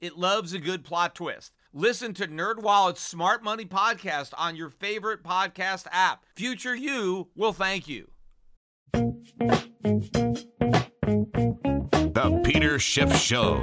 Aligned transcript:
It 0.00 0.16
loves 0.16 0.54
a 0.54 0.58
good 0.58 0.82
plot 0.82 1.14
twist. 1.14 1.52
Listen 1.74 2.14
to 2.14 2.26
NerdWallet's 2.26 3.00
Smart 3.00 3.44
Money 3.44 3.66
podcast 3.66 4.32
on 4.38 4.56
your 4.56 4.70
favorite 4.70 5.22
podcast 5.22 5.86
app. 5.92 6.24
Future 6.34 6.74
you 6.74 7.28
will 7.36 7.52
thank 7.52 7.86
you. 7.86 8.10
The 12.12 12.40
Peter 12.42 12.78
Schiff 12.78 13.14
Show. 13.14 13.62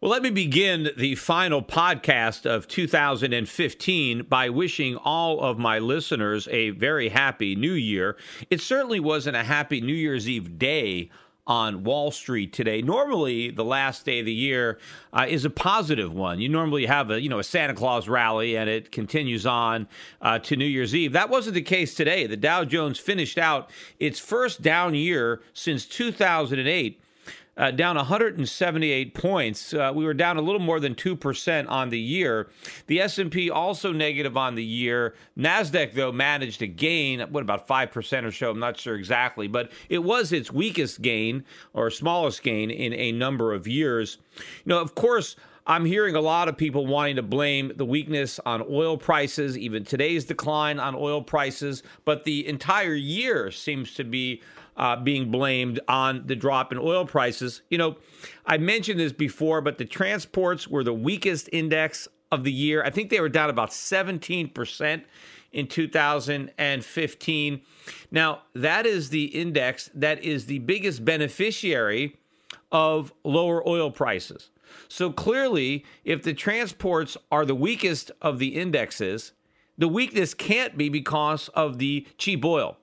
Well, 0.00 0.12
let 0.12 0.22
me 0.22 0.30
begin 0.30 0.90
the 0.96 1.14
final 1.14 1.62
podcast 1.62 2.44
of 2.44 2.68
2015 2.68 4.24
by 4.24 4.50
wishing 4.50 4.96
all 4.96 5.40
of 5.40 5.58
my 5.58 5.78
listeners 5.78 6.46
a 6.48 6.70
very 6.70 7.08
happy 7.08 7.56
new 7.56 7.72
year. 7.72 8.18
It 8.50 8.60
certainly 8.60 9.00
wasn't 9.00 9.36
a 9.36 9.44
happy 9.44 9.80
New 9.80 9.94
Year's 9.94 10.28
Eve 10.28 10.58
day 10.58 11.10
on 11.48 11.82
Wall 11.82 12.10
Street 12.10 12.52
today. 12.52 12.82
Normally, 12.82 13.50
the 13.50 13.64
last 13.64 14.04
day 14.04 14.20
of 14.20 14.26
the 14.26 14.32
year 14.32 14.78
uh, 15.14 15.26
is 15.26 15.46
a 15.46 15.50
positive 15.50 16.12
one. 16.14 16.40
You 16.40 16.50
normally 16.50 16.86
have 16.86 17.10
a 17.10 17.20
you 17.20 17.30
know 17.30 17.38
a 17.38 17.44
Santa 17.44 17.74
Claus 17.74 18.06
rally, 18.06 18.56
and 18.56 18.68
it 18.68 18.92
continues 18.92 19.46
on 19.46 19.88
uh, 20.20 20.38
to 20.40 20.54
New 20.56 20.66
Year's 20.66 20.94
Eve. 20.94 21.12
That 21.12 21.30
wasn't 21.30 21.54
the 21.54 21.62
case 21.62 21.94
today. 21.94 22.26
The 22.26 22.36
Dow 22.36 22.64
Jones 22.64 22.98
finished 22.98 23.38
out 23.38 23.70
its 23.98 24.20
first 24.20 24.60
down 24.60 24.94
year 24.94 25.40
since 25.54 25.86
2008 25.86 27.00
uh, 27.58 27.72
down 27.72 27.96
178 27.96 29.14
points. 29.14 29.74
Uh, 29.74 29.92
we 29.94 30.04
were 30.04 30.14
down 30.14 30.36
a 30.36 30.40
little 30.40 30.60
more 30.60 30.80
than 30.80 30.94
2% 30.94 31.68
on 31.68 31.90
the 31.90 31.98
year. 31.98 32.48
The 32.86 33.00
S&P 33.00 33.50
also 33.50 33.92
negative 33.92 34.36
on 34.36 34.54
the 34.54 34.64
year. 34.64 35.14
Nasdaq 35.36 35.92
though 35.92 36.12
managed 36.12 36.60
to 36.60 36.68
gain 36.68 37.20
what 37.20 37.42
about 37.42 37.66
5% 37.66 38.24
or 38.24 38.32
so, 38.32 38.50
I'm 38.50 38.60
not 38.60 38.78
sure 38.78 38.94
exactly, 38.94 39.48
but 39.48 39.72
it 39.88 39.98
was 39.98 40.32
its 40.32 40.52
weakest 40.52 41.02
gain 41.02 41.44
or 41.74 41.90
smallest 41.90 42.42
gain 42.42 42.70
in 42.70 42.92
a 42.94 43.12
number 43.12 43.52
of 43.52 43.66
years. 43.66 44.18
You 44.36 44.70
know, 44.70 44.80
of 44.80 44.94
course, 44.94 45.34
I'm 45.66 45.84
hearing 45.84 46.14
a 46.14 46.20
lot 46.22 46.48
of 46.48 46.56
people 46.56 46.86
wanting 46.86 47.16
to 47.16 47.22
blame 47.22 47.72
the 47.76 47.84
weakness 47.84 48.40
on 48.46 48.64
oil 48.70 48.96
prices, 48.96 49.58
even 49.58 49.84
today's 49.84 50.24
decline 50.24 50.80
on 50.80 50.94
oil 50.94 51.20
prices, 51.20 51.82
but 52.06 52.24
the 52.24 52.46
entire 52.48 52.94
year 52.94 53.50
seems 53.50 53.92
to 53.94 54.04
be 54.04 54.40
uh, 54.78 54.96
being 54.96 55.30
blamed 55.30 55.80
on 55.88 56.22
the 56.26 56.36
drop 56.36 56.72
in 56.72 56.78
oil 56.78 57.04
prices. 57.04 57.62
You 57.68 57.78
know, 57.78 57.96
I 58.46 58.56
mentioned 58.56 59.00
this 59.00 59.12
before, 59.12 59.60
but 59.60 59.76
the 59.76 59.84
transports 59.84 60.68
were 60.68 60.84
the 60.84 60.94
weakest 60.94 61.50
index 61.52 62.08
of 62.30 62.44
the 62.44 62.52
year. 62.52 62.82
I 62.84 62.90
think 62.90 63.10
they 63.10 63.20
were 63.20 63.28
down 63.28 63.50
about 63.50 63.70
17% 63.70 65.02
in 65.52 65.66
2015. 65.66 67.60
Now, 68.10 68.42
that 68.54 68.86
is 68.86 69.10
the 69.10 69.24
index 69.24 69.90
that 69.94 70.22
is 70.22 70.46
the 70.46 70.60
biggest 70.60 71.04
beneficiary 71.04 72.16
of 72.70 73.12
lower 73.24 73.66
oil 73.66 73.90
prices. 73.90 74.50
So 74.88 75.10
clearly, 75.10 75.84
if 76.04 76.22
the 76.22 76.34
transports 76.34 77.16
are 77.32 77.46
the 77.46 77.54
weakest 77.54 78.10
of 78.20 78.38
the 78.38 78.48
indexes, 78.48 79.32
the 79.78 79.88
weakness 79.88 80.34
can't 80.34 80.76
be 80.76 80.88
because 80.88 81.48
of 81.48 81.78
the 81.78 82.06
cheap 82.18 82.44
oil. 82.44 82.76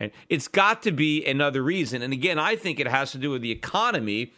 And 0.00 0.10
it's 0.28 0.48
got 0.48 0.82
to 0.82 0.92
be 0.92 1.24
another 1.24 1.62
reason. 1.62 2.02
And 2.02 2.12
again, 2.12 2.38
I 2.38 2.56
think 2.56 2.80
it 2.80 2.88
has 2.88 3.12
to 3.12 3.18
do 3.18 3.30
with 3.30 3.42
the 3.42 3.52
economy. 3.52 4.32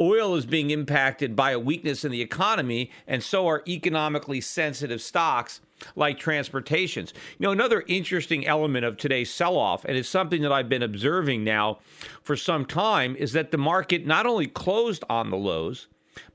Oil 0.00 0.34
is 0.36 0.46
being 0.46 0.70
impacted 0.70 1.36
by 1.36 1.50
a 1.50 1.58
weakness 1.58 2.04
in 2.04 2.10
the 2.10 2.22
economy, 2.22 2.90
and 3.06 3.22
so 3.22 3.46
are 3.46 3.62
economically 3.68 4.40
sensitive 4.40 5.02
stocks 5.02 5.60
like 5.96 6.18
transportations. 6.18 7.12
You 7.38 7.44
know, 7.44 7.50
another 7.50 7.84
interesting 7.86 8.46
element 8.46 8.84
of 8.84 8.96
today's 8.96 9.32
sell 9.32 9.56
off, 9.56 9.84
and 9.84 9.96
it's 9.96 10.08
something 10.08 10.42
that 10.42 10.52
I've 10.52 10.68
been 10.68 10.82
observing 10.82 11.44
now 11.44 11.78
for 12.22 12.36
some 12.36 12.64
time, 12.64 13.16
is 13.16 13.32
that 13.32 13.50
the 13.50 13.58
market 13.58 14.06
not 14.06 14.26
only 14.26 14.46
closed 14.46 15.04
on 15.10 15.30
the 15.30 15.36
lows, 15.36 15.88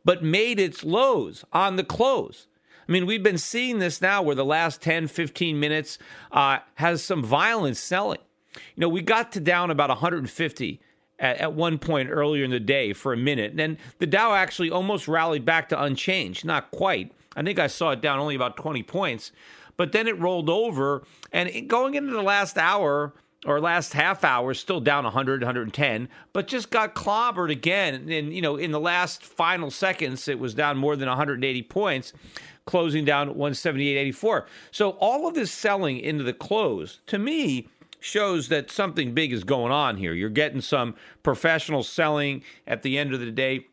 but 0.06 0.24
made 0.24 0.60
its 0.60 0.84
lows 0.84 1.44
on 1.52 1.76
the 1.76 1.84
close. 1.84 2.48
I 2.88 2.92
mean, 2.92 3.06
we've 3.06 3.24
been 3.24 3.38
seeing 3.38 3.80
this 3.80 4.02
now 4.02 4.22
where 4.22 4.36
the 4.36 4.46
last 4.46 4.82
10, 4.82 5.08
15 5.08 5.60
minutes 5.60 5.98
uh, 6.32 6.60
has 6.76 7.04
some 7.04 7.24
violent 7.24 7.76
selling. 7.76 8.20
You 8.76 8.82
know, 8.82 8.90
we 8.90 9.02
got 9.02 9.32
to 9.34 9.40
down 9.40 9.72
about 9.72 9.90
150 9.90 10.82
at, 11.20 11.38
at, 11.38 11.54
one 11.54 11.78
point 11.78 12.10
earlier 12.12 12.44
in 12.44 12.52
the 12.52 12.60
day 12.60 12.94
for 12.94 13.14
a 13.14 13.18
minute. 13.18 13.52
And 13.52 13.60
then 13.60 13.78
the 14.00 14.06
Dow 14.06 14.34
actually 14.34 14.70
almost 14.70 15.08
rallied 15.08 15.46
back 15.46 15.70
to 15.70 15.82
unchanged. 15.82 16.46
Not 16.46 16.72
quite. 16.72 17.12
I 17.36 17.44
think 17.44 17.60
I 17.60 17.68
saw 17.68 17.92
it 17.92 18.02
down 18.02 18.20
only 18.20 18.36
about 18.36 18.58
20 18.58 18.84
points. 18.84 19.32
But 19.78 19.92
then 19.92 20.08
it 20.08 20.20
rolled 20.20 20.50
over. 20.50 21.04
And 21.32 21.50
it, 21.50 21.68
going 21.68 21.96
into 21.96 22.12
the 22.12 22.22
last 22.22 22.58
hour 22.58 23.14
or 23.46 23.62
last 23.62 23.94
half 23.94 24.24
hour, 24.24 24.54
still 24.54 24.80
down 24.80 25.04
100, 25.04 25.42
110, 25.42 26.10
but 26.34 26.48
just 26.48 26.72
got 26.72 26.96
clobbered 26.96 27.52
again. 27.52 28.10
And, 28.10 28.34
you 28.34 28.42
know, 28.42 28.58
in 28.58 28.72
the 28.72 28.80
last 28.80 29.24
final 29.24 29.72
seconds, 29.72 30.28
it 30.28 30.40
was 30.40 30.54
down 30.54 30.78
more 30.78 30.96
than 30.96 31.08
180 31.08 31.64
points 31.64 32.14
closing 32.68 33.06
down 33.06 33.34
178.84. 33.34 34.46
So 34.72 34.92
all 34.92 35.28
of 35.28 35.34
this 35.34 35.52
selling 35.52 36.00
into 36.00 36.24
the 36.24 36.34
close, 36.34 37.00
to 37.08 37.18
me, 37.18 37.70
shows 38.00 38.50
that 38.50 38.72
something 38.72 39.14
big 39.14 39.34
is 39.34 39.44
going 39.44 39.72
on 39.72 39.98
here. 39.98 40.14
You're 40.14 40.30
getting 40.30 40.62
some 40.62 40.96
professional 41.24 41.84
selling 41.84 42.44
at 42.66 42.84
the 42.84 42.98
end 42.98 43.14
of 43.14 43.20
the 43.20 43.32
day. 43.32 43.66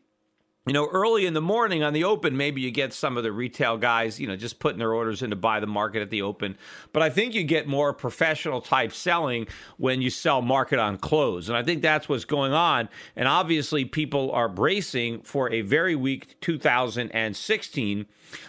You 0.67 0.73
know, 0.73 0.87
early 0.87 1.27
in 1.27 1.35
the 1.35 1.41
morning 1.41 1.83
on 1.83 1.93
the 1.93 2.05
open, 2.05 2.35
maybe 2.35 2.59
you 2.59 2.71
get 2.71 2.91
some 2.91 3.17
of 3.17 3.23
the 3.23 3.31
retail 3.31 3.77
guys, 3.77 4.19
you 4.19 4.25
know, 4.25 4.35
just 4.35 4.57
putting 4.57 4.79
their 4.79 4.93
orders 4.93 5.21
in 5.21 5.29
to 5.29 5.35
buy 5.35 5.59
the 5.59 5.67
market 5.67 6.01
at 6.01 6.09
the 6.09 6.23
open. 6.23 6.57
But 6.91 7.03
I 7.03 7.11
think 7.11 7.35
you 7.35 7.43
get 7.43 7.67
more 7.67 7.93
professional 7.93 8.61
type 8.61 8.91
selling 8.91 9.45
when 9.77 10.01
you 10.01 10.09
sell 10.09 10.41
market 10.41 10.79
on 10.79 10.97
close. 10.97 11.49
And 11.49 11.55
I 11.55 11.61
think 11.61 11.83
that's 11.83 12.09
what's 12.09 12.25
going 12.25 12.51
on. 12.51 12.89
And 13.15 13.27
obviously, 13.27 13.85
people 13.85 14.31
are 14.31 14.49
bracing 14.49 15.21
for 15.21 15.51
a 15.51 15.61
very 15.61 15.95
weak 15.95 16.35
2016 16.41 18.05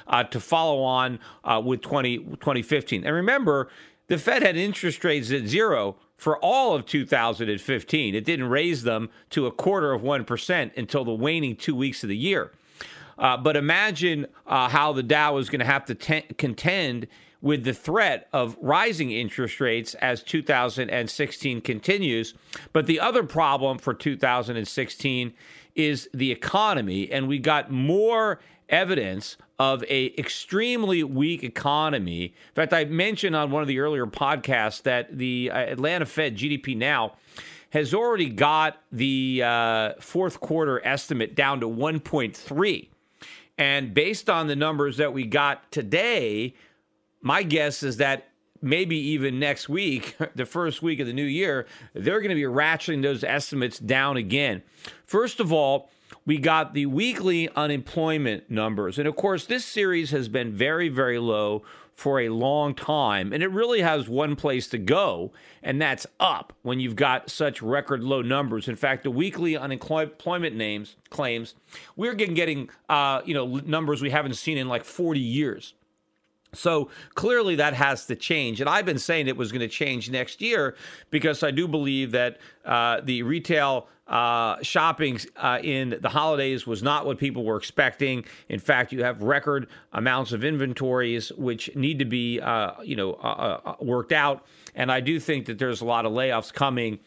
uh, 0.07 0.25
to 0.25 0.41
follow 0.41 0.83
on 0.85 1.19
uh, 1.45 1.61
with 1.63 1.83
20, 1.83 2.17
2015. 2.17 3.05
And 3.05 3.15
remember, 3.15 3.69
the 4.09 4.19
Fed 4.19 4.43
had 4.43 4.57
interest 4.57 5.05
rates 5.05 5.31
at 5.31 5.47
zero 5.47 5.97
for 6.17 6.39
all 6.39 6.75
of 6.75 6.87
2015. 6.87 8.15
It 8.15 8.25
didn't 8.25 8.49
raise 8.49 8.83
them 8.83 9.11
to 9.31 9.47
a 9.47 9.53
quarter 9.53 9.93
of 9.93 10.03
1% 10.03 10.77
until 10.77 11.05
the 11.05 11.13
waning 11.13 11.57
two 11.57 11.75
weeks 11.75 12.03
of 12.03 12.09
the 12.09 12.17
year. 12.17 12.53
Uh, 13.19 13.37
but 13.37 13.57
imagine 13.57 14.27
uh, 14.47 14.69
how 14.69 14.93
the 14.93 15.03
Dow 15.03 15.39
is 15.39 15.49
going 15.49 15.61
to 15.61 15.67
have 15.67 15.85
to 15.87 15.95
contend 16.35 17.07
with 17.41 17.65
the 17.65 17.73
threat 17.73 18.29
of 18.33 18.57
rising 18.61 19.11
interest 19.11 19.61
rates 19.61 19.95
as 19.95 20.23
2016 20.23 21.61
continues. 21.61 22.35
But 22.73 22.87
the 22.87 23.01
other 23.01 23.23
problem 23.23 23.79
for 23.79 23.95
2016 23.95 25.33
is 25.75 26.09
the 26.15 26.33
economy, 26.33 27.11
and 27.11 27.29
we 27.29 27.39
got 27.39 27.71
more 27.71 28.41
evidence 28.69 29.37
of 29.59 29.83
a 29.85 30.15
extremely 30.19 31.03
weak 31.03 31.43
economy. 31.43 32.25
In 32.25 32.55
fact, 32.55 32.73
I 32.73 32.85
mentioned 32.85 33.35
on 33.35 33.51
one 33.51 33.63
of 33.63 33.69
the 33.69 33.79
earlier 33.79 34.07
podcasts 34.07 34.83
that 34.83 35.17
the 35.17 35.51
uh, 35.53 35.59
Atlanta 35.59 36.07
Fed 36.07 36.37
GDP 36.37 36.77
now 36.77 37.15
has 37.71 37.95
already 37.95 38.29
got 38.29 38.81
the 38.93 39.43
uh, 39.45 39.93
fourth 40.01 40.41
quarter 40.41 40.85
estimate 40.87 41.35
down 41.35 41.61
to 41.61 41.69
1.3. 41.69 42.89
And 43.59 43.95
based 43.95 44.29
on 44.29 44.47
the 44.47 44.57
numbers 44.57 44.99
that 44.99 45.13
we 45.13 45.25
got 45.25 45.71
today, 45.73 46.55
my 47.23 47.43
guess 47.43 47.83
is 47.83 47.97
that 47.97 48.29
maybe 48.61 48.97
even 48.97 49.39
next 49.39 49.69
week, 49.69 50.17
the 50.35 50.47
first 50.47 50.83
week 50.83 51.01
of 51.01 51.07
the 51.07 51.13
new 51.13 51.25
year, 51.25 51.67
they're 51.95 52.21
going 52.21 52.31
to 52.31 52.35
be 52.35 52.43
ratcheting 52.43 53.03
those 53.03 53.25
estimates 53.25 53.79
down 53.79 54.17
again. 54.17 54.63
First 55.05 55.41
of 55.41 55.53
all, 55.53 55.91
we 56.27 56.39
got 56.39 56.75
the 56.75 56.87
weekly 56.87 57.49
unemployment 57.57 58.51
numbers. 58.51 58.99
And 58.99 59.07
of 59.09 59.17
course, 59.17 59.47
this 59.47 59.65
series 59.65 60.11
has 60.11 60.29
been 60.29 60.53
very, 60.53 60.89
very 60.89 61.19
low 61.19 61.63
for 61.95 62.21
a 62.21 62.29
long 62.29 62.75
time. 62.75 63.33
And 63.33 63.43
it 63.43 63.49
really 63.49 63.81
has 63.81 64.09
one 64.09 64.37
place 64.37 64.67
to 64.69 64.79
go, 64.79 65.33
and 65.63 65.81
that's 65.81 66.07
up 66.21 66.53
when 66.63 66.79
you've 66.79 66.97
got 66.97 67.31
such 67.31 67.63
record 67.63 68.03
low 68.03 68.21
numbers. 68.21 68.69
In 68.69 68.77
fact, 68.77 69.03
the 69.03 69.11
weekly 69.11 69.57
unemployment 69.57 70.55
names 70.55 70.97
claims 71.09 71.55
we're 71.97 72.15
getting, 72.15 72.35
getting 72.35 72.69
uh, 72.91 73.23
you 73.25 73.33
know, 73.33 73.47
numbers 73.65 74.03
we 74.03 74.11
haven't 74.11 74.35
seen 74.35 74.59
in 74.59 74.69
like 74.69 74.85
40 74.85 75.19
years. 75.21 75.73
So 76.53 76.91
clearly 77.15 77.57
that 77.57 77.75
has 77.75 78.07
to 78.07 78.17
change. 78.17 78.61
And 78.61 78.71
I've 78.71 78.87
been 78.87 78.99
saying 78.99 79.29
it 79.29 79.37
was 79.37 79.53
going 79.53 79.61
to 79.61 79.69
change 79.69 80.11
next 80.11 80.41
year 80.41 80.77
because 81.11 81.43
I 81.43 81.51
do 81.51 81.69
believe 81.69 82.13
that 82.13 82.39
uh, 82.65 83.01
the 83.03 83.23
retail 83.23 83.89
uh, 84.07 84.57
shopping 84.63 85.19
uh, 85.37 85.59
in 85.63 85.99
the 86.01 86.09
holidays 86.09 86.67
was 86.67 86.83
not 86.83 87.07
what 87.07 87.19
people 87.19 87.45
were 87.45 87.57
expecting. 87.57 88.25
In 88.49 88.61
fact, 88.61 88.93
you 88.93 89.03
have 89.03 89.23
record 89.23 89.67
amounts 89.93 90.33
of 90.33 90.45
inventories 90.45 91.33
which 91.33 91.75
need 91.75 91.99
to 91.99 92.05
be, 92.05 92.41
uh, 92.41 92.73
you 92.83 92.97
know, 92.97 93.15
uh, 93.15 93.61
uh, 93.65 93.75
worked 93.81 94.13
out. 94.13 94.47
And 94.75 94.93
I 94.93 95.01
do 95.01 95.19
think 95.19 95.47
that 95.47 95.59
there's 95.59 95.81
a 95.81 95.85
lot 95.85 96.07
of 96.07 96.13
layoffs 96.13 96.53
coming 96.53 97.01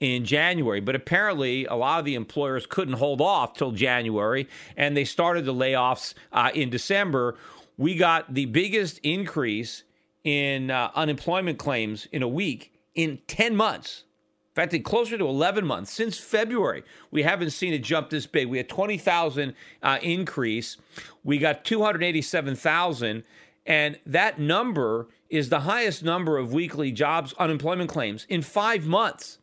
in 0.00 0.24
January. 0.24 0.80
But 0.80 0.96
apparently, 0.96 1.66
a 1.66 1.74
lot 1.74 2.00
of 2.00 2.04
the 2.04 2.14
employers 2.14 2.66
couldn't 2.66 2.94
hold 2.94 3.20
off 3.20 3.54
till 3.54 3.70
January, 3.70 4.48
and 4.76 4.96
they 4.96 5.04
started 5.04 5.44
the 5.44 5.54
layoffs 5.54 6.14
uh, 6.32 6.50
in 6.54 6.70
December. 6.70 7.36
We 7.80 7.94
got 7.94 8.34
the 8.34 8.44
biggest 8.44 8.98
increase 8.98 9.84
in 10.22 10.70
uh, 10.70 10.90
unemployment 10.94 11.58
claims 11.58 12.06
in 12.12 12.22
a 12.22 12.28
week 12.28 12.74
in 12.94 13.20
10 13.26 13.56
months. 13.56 14.04
In 14.50 14.54
fact, 14.54 14.74
in 14.74 14.82
closer 14.82 15.16
to 15.16 15.26
11 15.26 15.66
months 15.66 15.90
since 15.90 16.18
February. 16.18 16.82
We 17.10 17.22
haven't 17.22 17.52
seen 17.52 17.72
a 17.72 17.78
jump 17.78 18.10
this 18.10 18.26
big. 18.26 18.48
We 18.48 18.58
had 18.58 18.68
20,000 18.68 19.54
uh, 19.82 19.98
increase. 20.02 20.76
We 21.24 21.38
got 21.38 21.64
287,000. 21.64 23.24
And 23.64 23.98
that 24.04 24.38
number 24.38 25.08
is 25.30 25.48
the 25.48 25.60
highest 25.60 26.04
number 26.04 26.36
of 26.36 26.52
weekly 26.52 26.92
jobs 26.92 27.32
unemployment 27.38 27.88
claims 27.88 28.26
in 28.28 28.42
five 28.42 28.84
months. 28.84 29.38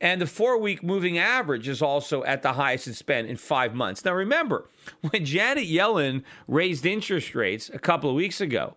And 0.00 0.20
the 0.20 0.26
four 0.26 0.58
week 0.58 0.82
moving 0.82 1.18
average 1.18 1.68
is 1.68 1.82
also 1.82 2.24
at 2.24 2.42
the 2.42 2.52
highest 2.52 2.88
it's 2.88 3.02
been 3.02 3.26
in 3.26 3.36
five 3.36 3.74
months. 3.74 4.04
Now, 4.04 4.12
remember, 4.12 4.68
when 5.10 5.24
Janet 5.24 5.68
Yellen 5.68 6.22
raised 6.48 6.86
interest 6.86 7.34
rates 7.34 7.70
a 7.72 7.78
couple 7.78 8.10
of 8.10 8.16
weeks 8.16 8.40
ago, 8.40 8.76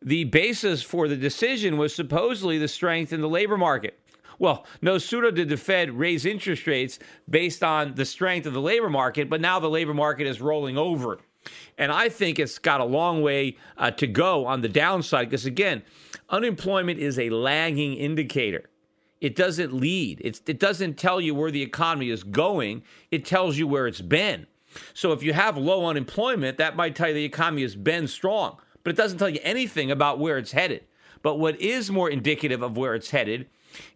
the 0.00 0.24
basis 0.24 0.82
for 0.82 1.08
the 1.08 1.16
decision 1.16 1.76
was 1.76 1.94
supposedly 1.94 2.58
the 2.58 2.68
strength 2.68 3.12
in 3.12 3.20
the 3.20 3.28
labor 3.28 3.56
market. 3.56 3.98
Well, 4.38 4.66
no 4.80 4.98
sooner 4.98 5.30
did 5.30 5.48
the 5.48 5.56
Fed 5.56 5.92
raise 5.92 6.26
interest 6.26 6.66
rates 6.66 6.98
based 7.30 7.62
on 7.62 7.94
the 7.94 8.04
strength 8.04 8.46
of 8.46 8.52
the 8.52 8.60
labor 8.60 8.90
market, 8.90 9.30
but 9.30 9.40
now 9.40 9.60
the 9.60 9.70
labor 9.70 9.94
market 9.94 10.26
is 10.26 10.40
rolling 10.40 10.76
over. 10.76 11.20
And 11.78 11.92
I 11.92 12.08
think 12.08 12.38
it's 12.38 12.58
got 12.58 12.80
a 12.80 12.84
long 12.84 13.22
way 13.22 13.56
uh, 13.76 13.90
to 13.92 14.06
go 14.06 14.46
on 14.46 14.60
the 14.60 14.68
downside 14.68 15.30
because, 15.30 15.46
again, 15.46 15.82
unemployment 16.28 16.98
is 16.98 17.18
a 17.18 17.30
lagging 17.30 17.94
indicator. 17.94 18.64
It 19.22 19.36
doesn't 19.36 19.72
lead. 19.72 20.20
It's, 20.24 20.42
it 20.48 20.58
doesn't 20.58 20.98
tell 20.98 21.20
you 21.20 21.32
where 21.32 21.52
the 21.52 21.62
economy 21.62 22.10
is 22.10 22.24
going. 22.24 22.82
It 23.12 23.24
tells 23.24 23.56
you 23.56 23.68
where 23.68 23.86
it's 23.86 24.00
been. 24.00 24.48
So 24.94 25.12
if 25.12 25.22
you 25.22 25.32
have 25.32 25.56
low 25.56 25.86
unemployment, 25.86 26.58
that 26.58 26.74
might 26.74 26.96
tell 26.96 27.06
you 27.06 27.14
the 27.14 27.24
economy 27.24 27.62
has 27.62 27.76
been 27.76 28.08
strong, 28.08 28.56
but 28.82 28.90
it 28.90 28.96
doesn't 28.96 29.18
tell 29.18 29.28
you 29.28 29.38
anything 29.44 29.92
about 29.92 30.18
where 30.18 30.38
it's 30.38 30.50
headed. 30.50 30.86
But 31.22 31.38
what 31.38 31.60
is 31.60 31.88
more 31.88 32.10
indicative 32.10 32.62
of 32.62 32.76
where 32.76 32.96
it's 32.96 33.10
headed 33.10 33.46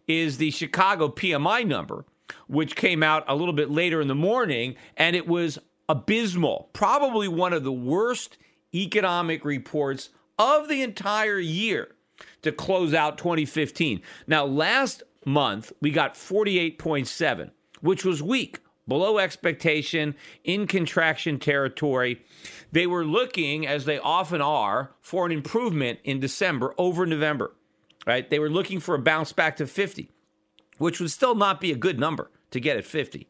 is 0.07 0.37
the 0.37 0.49
Chicago 0.49 1.09
PMI 1.09 1.67
number, 1.67 2.05
which 2.47 2.77
came 2.77 3.03
out 3.03 3.25
a 3.27 3.35
little 3.35 3.53
bit 3.53 3.69
later 3.69 3.99
in 3.99 4.07
the 4.07 4.15
morning, 4.15 4.75
and 4.95 5.13
it 5.13 5.27
was 5.27 5.59
abysmal. 5.89 6.69
Probably 6.71 7.27
one 7.27 7.51
of 7.51 7.65
the 7.65 7.73
worst 7.73 8.37
economic 8.73 9.43
reports 9.43 10.09
of 10.39 10.69
the 10.69 10.83
entire 10.83 11.37
year 11.37 11.95
to 12.43 12.51
close 12.51 12.93
out 12.93 13.17
2015. 13.17 14.01
Now, 14.25 14.45
last 14.45 15.03
month, 15.27 15.71
we 15.81 15.91
got 15.91 16.15
48.7, 16.15 17.51
which 17.81 18.03
was 18.03 18.23
weak, 18.23 18.59
below 18.87 19.19
expectation, 19.19 20.15
in 20.43 20.65
contraction 20.65 21.37
territory. 21.37 22.25
They 22.71 22.87
were 22.87 23.05
looking, 23.05 23.67
as 23.67 23.85
they 23.85 23.99
often 23.99 24.41
are, 24.41 24.95
for 25.01 25.25
an 25.25 25.31
improvement 25.31 25.99
in 26.03 26.19
December 26.19 26.73
over 26.77 27.05
November, 27.05 27.53
right? 28.07 28.27
They 28.29 28.39
were 28.39 28.49
looking 28.49 28.79
for 28.79 28.95
a 28.95 28.99
bounce 28.99 29.33
back 29.33 29.57
to 29.57 29.67
50, 29.67 30.09
which 30.77 30.99
would 30.99 31.11
still 31.11 31.35
not 31.35 31.61
be 31.61 31.71
a 31.71 31.75
good 31.75 31.99
number 31.99 32.31
to 32.51 32.59
get 32.59 32.77
at 32.77 32.85
50. 32.85 33.27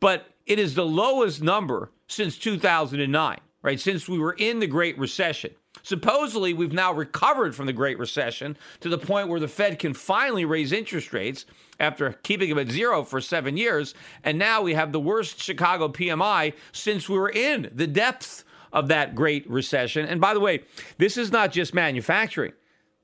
But 0.00 0.26
it 0.46 0.58
is 0.58 0.74
the 0.74 0.86
lowest 0.86 1.42
number 1.42 1.90
since 2.08 2.38
2009, 2.38 3.38
right? 3.62 3.80
Since 3.80 4.08
we 4.08 4.18
were 4.18 4.34
in 4.34 4.60
the 4.60 4.66
Great 4.66 4.98
Recession. 4.98 5.52
Supposedly, 5.82 6.52
we've 6.52 6.72
now 6.72 6.92
recovered 6.92 7.54
from 7.54 7.66
the 7.66 7.72
Great 7.72 7.98
Recession 7.98 8.56
to 8.80 8.88
the 8.88 8.98
point 8.98 9.28
where 9.28 9.40
the 9.40 9.48
Fed 9.48 9.78
can 9.78 9.94
finally 9.94 10.44
raise 10.44 10.72
interest 10.72 11.12
rates 11.12 11.46
after 11.78 12.12
keeping 12.22 12.48
them 12.48 12.58
at 12.58 12.70
zero 12.70 13.04
for 13.04 13.20
seven 13.20 13.56
years. 13.56 13.94
And 14.24 14.38
now 14.38 14.62
we 14.62 14.74
have 14.74 14.92
the 14.92 15.00
worst 15.00 15.40
Chicago 15.40 15.88
PMI 15.88 16.54
since 16.72 17.08
we 17.08 17.18
were 17.18 17.30
in 17.30 17.70
the 17.72 17.86
depths 17.86 18.44
of 18.72 18.88
that 18.88 19.14
Great 19.14 19.48
Recession. 19.48 20.06
And 20.06 20.20
by 20.20 20.34
the 20.34 20.40
way, 20.40 20.64
this 20.98 21.16
is 21.16 21.30
not 21.30 21.52
just 21.52 21.74
manufacturing. 21.74 22.52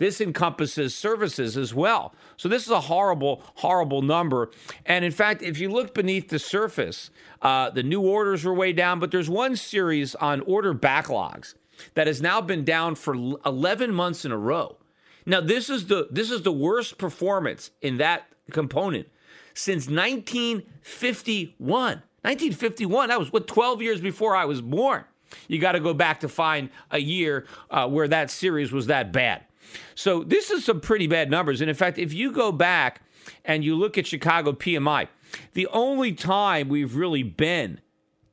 This 0.03 0.21
encompasses 0.21 0.95
services 0.97 1.57
as 1.57 1.73
well. 1.73 2.13
So 2.37 2.49
this 2.49 2.65
is 2.65 2.73
a 2.73 2.81
horrible, 2.81 3.41
horrible 3.55 4.03
number. 4.03 4.51
And 4.85 5.05
in 5.05 5.13
fact, 5.13 5.43
if 5.43 5.61
you 5.61 5.71
look 5.71 5.95
beneath 5.95 6.29
the 6.29 6.41
surface, 6.41 7.11
uh, 7.41 7.71
the 7.71 7.85
new 7.85 8.01
orders 8.01 8.45
were 8.45 8.53
way 8.53 8.73
down, 8.73 8.99
but 8.99 9.13
there's 9.13 9.31
one 9.31 9.55
series 9.55 10.17
on 10.17 10.41
order 10.41 10.75
backlogs 10.75 11.55
that 11.95 12.09
has 12.09 12.21
now 12.21 12.41
been 12.41 12.65
down 12.65 12.97
for 12.97 13.15
11 13.47 13.95
months 13.95 14.25
in 14.25 14.33
a 14.33 14.37
row. 14.37 14.77
Now 15.25 15.41
this 15.41 15.71
is 15.71 15.87
the 15.87 16.09
this 16.11 16.33
is 16.33 16.43
the 16.43 16.51
worst 16.51 16.99
performance 16.99 17.71
in 17.81 17.99
that 17.99 18.25
component 18.51 19.07
since 19.55 19.87
1951. 19.87 21.53
1951. 21.63 23.09
That 23.09 23.21
was 23.21 23.33
what 23.33 23.47
12 23.47 23.83
years 23.83 24.01
before 24.01 24.35
I 24.35 24.47
was 24.47 24.61
born. 24.61 25.05
You 25.47 25.61
got 25.61 25.73
to 25.73 25.81
go 25.81 25.95
back 25.95 26.21
to 26.21 26.29
find 26.29 26.71
a 26.91 26.99
year 26.99 27.47
uh, 27.71 27.89
where 27.89 28.09
that 28.09 28.33
series 28.33 28.73
was 28.73 28.89
that 28.89 29.13
bad. 29.13 29.45
So 29.95 30.25
this 30.25 30.51
is 30.51 30.65
some 30.65 30.81
pretty 30.81 31.07
bad 31.07 31.31
numbers. 31.31 31.61
And 31.61 31.71
in 31.71 31.77
fact, 31.77 31.99
if 31.99 32.13
you 32.13 32.33
go 32.33 32.53
back 32.53 33.03
and 33.45 33.65
you 33.65 33.77
look 33.77 33.99
at 33.99 34.07
Chicago 34.07 34.53
PMI, 34.53 35.09
the 35.53 35.67
only 35.69 36.13
time 36.13 36.69
we've 36.69 36.97
really 36.97 37.23
been 37.23 37.81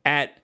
at 0.05 0.41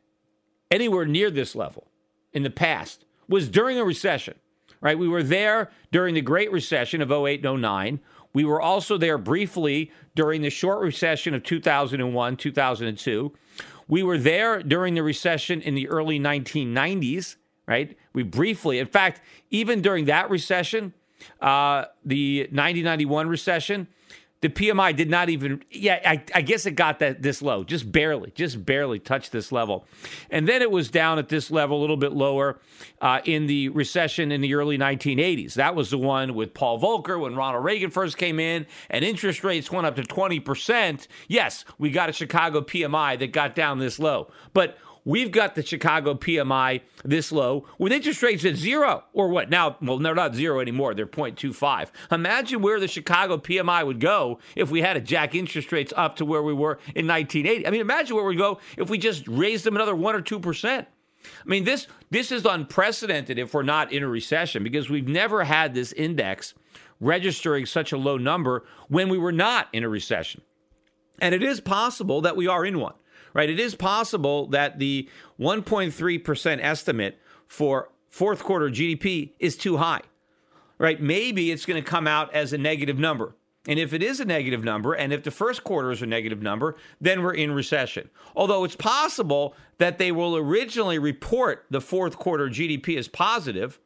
anywhere 0.71 1.05
near 1.05 1.29
this 1.29 1.55
level 1.55 1.87
in 2.33 2.43
the 2.43 2.49
past 2.49 3.05
was 3.27 3.49
during 3.49 3.77
a 3.77 3.83
recession, 3.83 4.35
right? 4.81 4.97
We 4.97 5.07
were 5.07 5.23
there 5.23 5.71
during 5.91 6.15
the 6.15 6.21
Great 6.21 6.51
Recession 6.51 7.01
of 7.01 7.11
08 7.11 7.45
and 7.45 7.61
09. 7.61 7.99
We 8.33 8.43
were 8.43 8.61
also 8.61 8.97
there 8.97 9.17
briefly 9.17 9.91
during 10.13 10.41
the 10.41 10.49
short 10.49 10.81
recession 10.81 11.33
of 11.33 11.43
2001, 11.43 12.37
2002. 12.37 13.33
We 13.87 14.03
were 14.03 14.17
there 14.17 14.61
during 14.61 14.95
the 14.95 15.03
recession 15.03 15.61
in 15.61 15.75
the 15.75 15.87
early 15.87 16.19
1990s 16.19 17.37
right? 17.67 17.97
We 18.13 18.23
briefly, 18.23 18.79
in 18.79 18.87
fact, 18.87 19.21
even 19.49 19.81
during 19.81 20.05
that 20.05 20.29
recession, 20.29 20.93
uh, 21.41 21.85
the 22.03 22.41
1991 22.41 23.27
recession, 23.27 23.87
the 24.41 24.49
PMI 24.49 24.95
did 24.95 25.09
not 25.09 25.29
even, 25.29 25.63
yeah, 25.71 25.99
I, 26.05 26.23
I, 26.35 26.41
guess 26.41 26.67
it 26.67 26.71
got 26.71 26.99
that 26.99 27.23
this 27.23 27.41
low, 27.41 27.63
just 27.63 27.91
barely, 27.91 28.31
just 28.35 28.63
barely 28.63 28.99
touched 28.99 29.31
this 29.31 29.51
level. 29.51 29.87
And 30.29 30.47
then 30.47 30.61
it 30.61 30.69
was 30.69 30.89
down 30.89 31.17
at 31.17 31.29
this 31.29 31.49
level 31.49 31.79
a 31.79 31.81
little 31.81 31.97
bit 31.97 32.11
lower 32.11 32.59
uh, 33.01 33.21
in 33.25 33.47
the 33.47 33.69
recession 33.69 34.31
in 34.31 34.41
the 34.41 34.53
early 34.53 34.77
1980s. 34.77 35.55
That 35.55 35.73
was 35.73 35.89
the 35.89 35.97
one 35.97 36.35
with 36.35 36.53
Paul 36.53 36.79
Volcker 36.79 37.19
when 37.19 37.35
Ronald 37.35 37.63
Reagan 37.63 37.89
first 37.89 38.17
came 38.17 38.39
in 38.39 38.67
and 38.91 39.03
interest 39.03 39.43
rates 39.43 39.71
went 39.71 39.87
up 39.87 39.95
to 39.95 40.03
20%. 40.03 41.07
Yes, 41.27 41.65
we 41.79 41.89
got 41.89 42.09
a 42.09 42.13
Chicago 42.13 42.61
PMI 42.61 43.17
that 43.17 43.31
got 43.31 43.55
down 43.55 43.79
this 43.79 43.97
low. 43.97 44.29
But 44.53 44.77
We've 45.07 45.29
got 45.29 45.53
the 45.53 45.63
Chicago 45.63 46.15
PMI 46.15 46.81
this 47.03 47.31
low 47.31 47.67
with 47.77 47.93
interest 47.93 48.23
rates 48.23 48.43
at 48.43 48.55
zero 48.55 49.03
or 49.13 49.29
what? 49.29 49.51
Now, 49.51 49.77
well, 49.79 49.99
they're 49.99 50.15
not 50.15 50.33
zero 50.33 50.59
anymore. 50.59 50.95
They're 50.95 51.05
0.25. 51.05 51.89
Imagine 52.11 52.63
where 52.63 52.79
the 52.79 52.87
Chicago 52.87 53.37
PMI 53.37 53.85
would 53.85 53.99
go 53.99 54.39
if 54.55 54.71
we 54.71 54.81
had 54.81 54.93
to 54.93 55.01
jack 55.01 55.35
interest 55.35 55.71
rates 55.71 55.93
up 55.95 56.15
to 56.15 56.25
where 56.25 56.41
we 56.41 56.53
were 56.53 56.79
in 56.95 57.07
1980. 57.07 57.67
I 57.67 57.69
mean, 57.69 57.81
imagine 57.81 58.15
where 58.15 58.25
we'd 58.25 58.39
go 58.39 58.59
if 58.77 58.89
we 58.89 58.97
just 58.97 59.27
raised 59.27 59.63
them 59.63 59.75
another 59.75 59.95
one 59.95 60.15
or 60.15 60.21
two 60.21 60.39
percent. 60.39 60.87
I 61.23 61.49
mean, 61.49 61.65
this 61.65 61.85
this 62.09 62.31
is 62.31 62.43
unprecedented 62.43 63.37
if 63.37 63.53
we're 63.53 63.61
not 63.63 63.91
in 63.91 64.01
a 64.01 64.07
recession 64.07 64.63
because 64.63 64.89
we've 64.89 65.07
never 65.07 65.43
had 65.43 65.75
this 65.75 65.93
index 65.93 66.55
registering 66.99 67.67
such 67.67 67.91
a 67.91 67.97
low 67.97 68.17
number 68.17 68.65
when 68.87 69.09
we 69.09 69.19
were 69.19 69.31
not 69.31 69.67
in 69.71 69.83
a 69.83 69.89
recession. 69.89 70.41
And 71.19 71.35
it 71.35 71.43
is 71.43 71.61
possible 71.61 72.21
that 72.21 72.35
we 72.35 72.47
are 72.47 72.65
in 72.65 72.79
one 72.79 72.95
right? 73.33 73.49
It 73.49 73.59
is 73.59 73.75
possible 73.75 74.47
that 74.47 74.79
the 74.79 75.09
1.3% 75.39 76.59
estimate 76.61 77.19
for 77.47 77.89
fourth 78.09 78.43
quarter 78.43 78.69
GDP 78.69 79.31
is 79.39 79.57
too 79.57 79.77
high, 79.77 80.01
right? 80.77 81.01
Maybe 81.01 81.51
it's 81.51 81.65
going 81.65 81.81
to 81.81 81.89
come 81.89 82.07
out 82.07 82.33
as 82.33 82.53
a 82.53 82.57
negative 82.57 82.97
number. 82.97 83.35
And 83.67 83.79
if 83.79 83.93
it 83.93 84.03
is 84.03 84.19
a 84.19 84.25
negative 84.25 84.63
number, 84.63 84.93
and 84.93 85.11
if 85.11 85.23
the 85.23 85.31
first 85.31 85.63
quarter 85.63 85.91
is 85.91 86.01
a 86.01 86.05
negative 86.05 86.41
number, 86.41 86.75
then 87.01 87.23
we're 87.23 87.33
in 87.33 87.51
recession. 87.51 88.09
Although 88.35 88.63
it's 88.63 88.75
possible 88.75 89.55
that 89.79 89.97
they 89.97 90.11
will 90.11 90.37
originally 90.37 90.99
report 90.99 91.65
the 91.71 91.81
fourth 91.81 92.17
quarter 92.17 92.47
GDP 92.47 92.97
as 92.97 93.07
positive, 93.07 93.79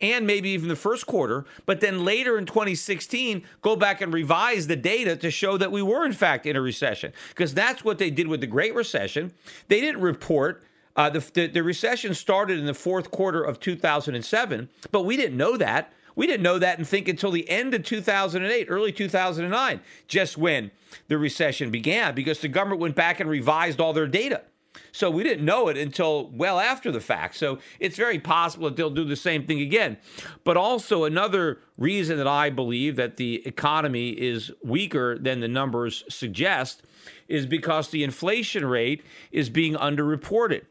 and 0.00 0.26
maybe 0.26 0.50
even 0.50 0.68
the 0.68 0.76
first 0.76 1.06
quarter, 1.06 1.44
but 1.66 1.80
then 1.80 2.04
later 2.04 2.38
in 2.38 2.46
2016, 2.46 3.44
go 3.60 3.76
back 3.76 4.00
and 4.00 4.12
revise 4.12 4.66
the 4.66 4.76
data 4.76 5.16
to 5.16 5.30
show 5.30 5.56
that 5.56 5.70
we 5.70 5.82
were, 5.82 6.04
in 6.04 6.12
fact, 6.12 6.46
in 6.46 6.56
a 6.56 6.60
recession. 6.60 7.12
Because 7.28 7.54
that's 7.54 7.84
what 7.84 7.98
they 7.98 8.10
did 8.10 8.28
with 8.28 8.40
the 8.40 8.46
Great 8.46 8.74
Recession. 8.74 9.32
They 9.68 9.80
didn't 9.80 10.00
report. 10.00 10.62
Uh, 10.96 11.08
the, 11.08 11.20
the, 11.34 11.46
the 11.46 11.62
recession 11.62 12.14
started 12.14 12.58
in 12.58 12.66
the 12.66 12.74
fourth 12.74 13.10
quarter 13.10 13.42
of 13.42 13.60
2007, 13.60 14.68
but 14.90 15.02
we 15.02 15.16
didn't 15.16 15.36
know 15.36 15.56
that. 15.56 15.92
We 16.16 16.26
didn't 16.26 16.42
know 16.42 16.58
that 16.58 16.78
and 16.78 16.86
think 16.86 17.08
until 17.08 17.30
the 17.30 17.48
end 17.48 17.72
of 17.74 17.84
2008, 17.84 18.66
early 18.68 18.92
2009, 18.92 19.80
just 20.08 20.36
when 20.36 20.70
the 21.08 21.16
recession 21.16 21.70
began, 21.70 22.14
because 22.14 22.40
the 22.40 22.48
government 22.48 22.80
went 22.80 22.96
back 22.96 23.20
and 23.20 23.30
revised 23.30 23.80
all 23.80 23.92
their 23.92 24.08
data. 24.08 24.42
So 24.92 25.10
we 25.10 25.22
didn't 25.22 25.44
know 25.44 25.68
it 25.68 25.76
until 25.76 26.30
well 26.30 26.60
after 26.60 26.92
the 26.92 27.00
fact. 27.00 27.36
So 27.36 27.58
it's 27.78 27.96
very 27.96 28.18
possible 28.18 28.68
that 28.68 28.76
they'll 28.76 28.90
do 28.90 29.04
the 29.04 29.16
same 29.16 29.46
thing 29.46 29.60
again. 29.60 29.98
But 30.44 30.56
also, 30.56 31.04
another 31.04 31.60
reason 31.76 32.18
that 32.18 32.26
I 32.26 32.50
believe 32.50 32.96
that 32.96 33.16
the 33.16 33.46
economy 33.46 34.10
is 34.10 34.50
weaker 34.62 35.18
than 35.18 35.40
the 35.40 35.48
numbers 35.48 36.04
suggest 36.08 36.82
is 37.28 37.46
because 37.46 37.88
the 37.88 38.04
inflation 38.04 38.66
rate 38.66 39.02
is 39.32 39.48
being 39.48 39.74
underreported. 39.74 40.62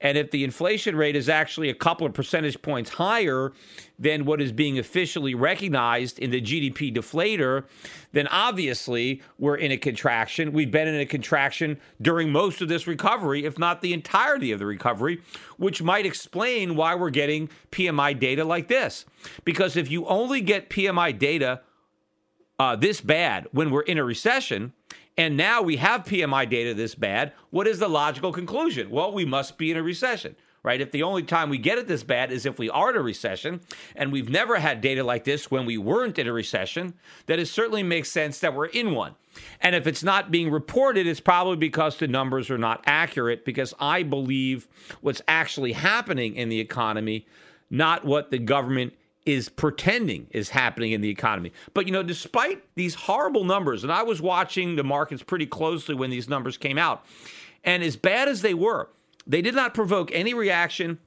And 0.00 0.18
if 0.18 0.30
the 0.30 0.44
inflation 0.44 0.96
rate 0.96 1.16
is 1.16 1.28
actually 1.28 1.68
a 1.68 1.74
couple 1.74 2.06
of 2.06 2.14
percentage 2.14 2.60
points 2.62 2.90
higher 2.90 3.52
than 3.98 4.24
what 4.24 4.40
is 4.40 4.52
being 4.52 4.78
officially 4.78 5.34
recognized 5.34 6.18
in 6.18 6.30
the 6.30 6.40
GDP 6.40 6.94
deflator, 6.94 7.64
then 8.12 8.26
obviously 8.28 9.22
we're 9.38 9.56
in 9.56 9.72
a 9.72 9.76
contraction. 9.76 10.52
We've 10.52 10.70
been 10.70 10.88
in 10.88 11.00
a 11.00 11.06
contraction 11.06 11.78
during 12.00 12.30
most 12.30 12.60
of 12.60 12.68
this 12.68 12.86
recovery, 12.86 13.44
if 13.44 13.58
not 13.58 13.80
the 13.80 13.92
entirety 13.92 14.52
of 14.52 14.58
the 14.58 14.66
recovery, 14.66 15.22
which 15.56 15.82
might 15.82 16.06
explain 16.06 16.76
why 16.76 16.94
we're 16.94 17.10
getting 17.10 17.48
PMI 17.72 18.18
data 18.18 18.44
like 18.44 18.68
this. 18.68 19.06
Because 19.44 19.76
if 19.76 19.90
you 19.90 20.06
only 20.06 20.40
get 20.40 20.70
PMI 20.70 21.18
data 21.18 21.62
uh, 22.58 22.76
this 22.76 23.00
bad 23.00 23.46
when 23.52 23.70
we're 23.70 23.82
in 23.82 23.98
a 23.98 24.04
recession, 24.04 24.72
and 25.16 25.36
now 25.36 25.62
we 25.62 25.76
have 25.76 26.04
PMI 26.04 26.48
data 26.48 26.74
this 26.74 26.94
bad. 26.94 27.32
What 27.50 27.66
is 27.66 27.78
the 27.78 27.88
logical 27.88 28.32
conclusion? 28.32 28.90
Well, 28.90 29.12
we 29.12 29.24
must 29.24 29.56
be 29.56 29.70
in 29.70 29.76
a 29.76 29.82
recession, 29.82 30.36
right? 30.62 30.80
If 30.80 30.92
the 30.92 31.02
only 31.02 31.22
time 31.22 31.48
we 31.48 31.58
get 31.58 31.78
it 31.78 31.88
this 31.88 32.02
bad 32.02 32.30
is 32.30 32.44
if 32.44 32.58
we 32.58 32.68
are 32.68 32.90
in 32.90 32.96
a 32.96 33.02
recession, 33.02 33.60
and 33.94 34.12
we've 34.12 34.28
never 34.28 34.56
had 34.56 34.80
data 34.80 35.02
like 35.02 35.24
this 35.24 35.50
when 35.50 35.64
we 35.64 35.78
weren't 35.78 36.18
in 36.18 36.26
a 36.26 36.32
recession, 36.32 36.94
that 37.26 37.38
it 37.38 37.46
certainly 37.46 37.82
makes 37.82 38.10
sense 38.10 38.40
that 38.40 38.54
we're 38.54 38.66
in 38.66 38.92
one. 38.92 39.14
And 39.60 39.74
if 39.74 39.86
it's 39.86 40.02
not 40.02 40.30
being 40.30 40.50
reported, 40.50 41.06
it's 41.06 41.20
probably 41.20 41.56
because 41.56 41.98
the 41.98 42.08
numbers 42.08 42.50
are 42.50 42.58
not 42.58 42.82
accurate, 42.86 43.44
because 43.44 43.74
I 43.78 44.02
believe 44.02 44.68
what's 45.00 45.22
actually 45.28 45.72
happening 45.72 46.36
in 46.36 46.48
the 46.48 46.60
economy, 46.60 47.26
not 47.70 48.04
what 48.04 48.30
the 48.30 48.38
government 48.38 48.94
is 49.26 49.48
pretending 49.48 50.28
is 50.30 50.50
happening 50.50 50.92
in 50.92 51.00
the 51.00 51.10
economy. 51.10 51.52
But 51.74 51.86
you 51.86 51.92
know, 51.92 52.04
despite 52.04 52.62
these 52.76 52.94
horrible 52.94 53.44
numbers, 53.44 53.82
and 53.82 53.92
I 53.92 54.04
was 54.04 54.22
watching 54.22 54.76
the 54.76 54.84
markets 54.84 55.22
pretty 55.22 55.46
closely 55.46 55.94
when 55.94 56.10
these 56.10 56.28
numbers 56.28 56.56
came 56.56 56.78
out, 56.78 57.04
and 57.64 57.82
as 57.82 57.96
bad 57.96 58.28
as 58.28 58.40
they 58.40 58.54
were, 58.54 58.88
they 59.26 59.42
did 59.42 59.54
not 59.54 59.74
provoke 59.74 60.10
any 60.12 60.32
reaction 60.32 60.98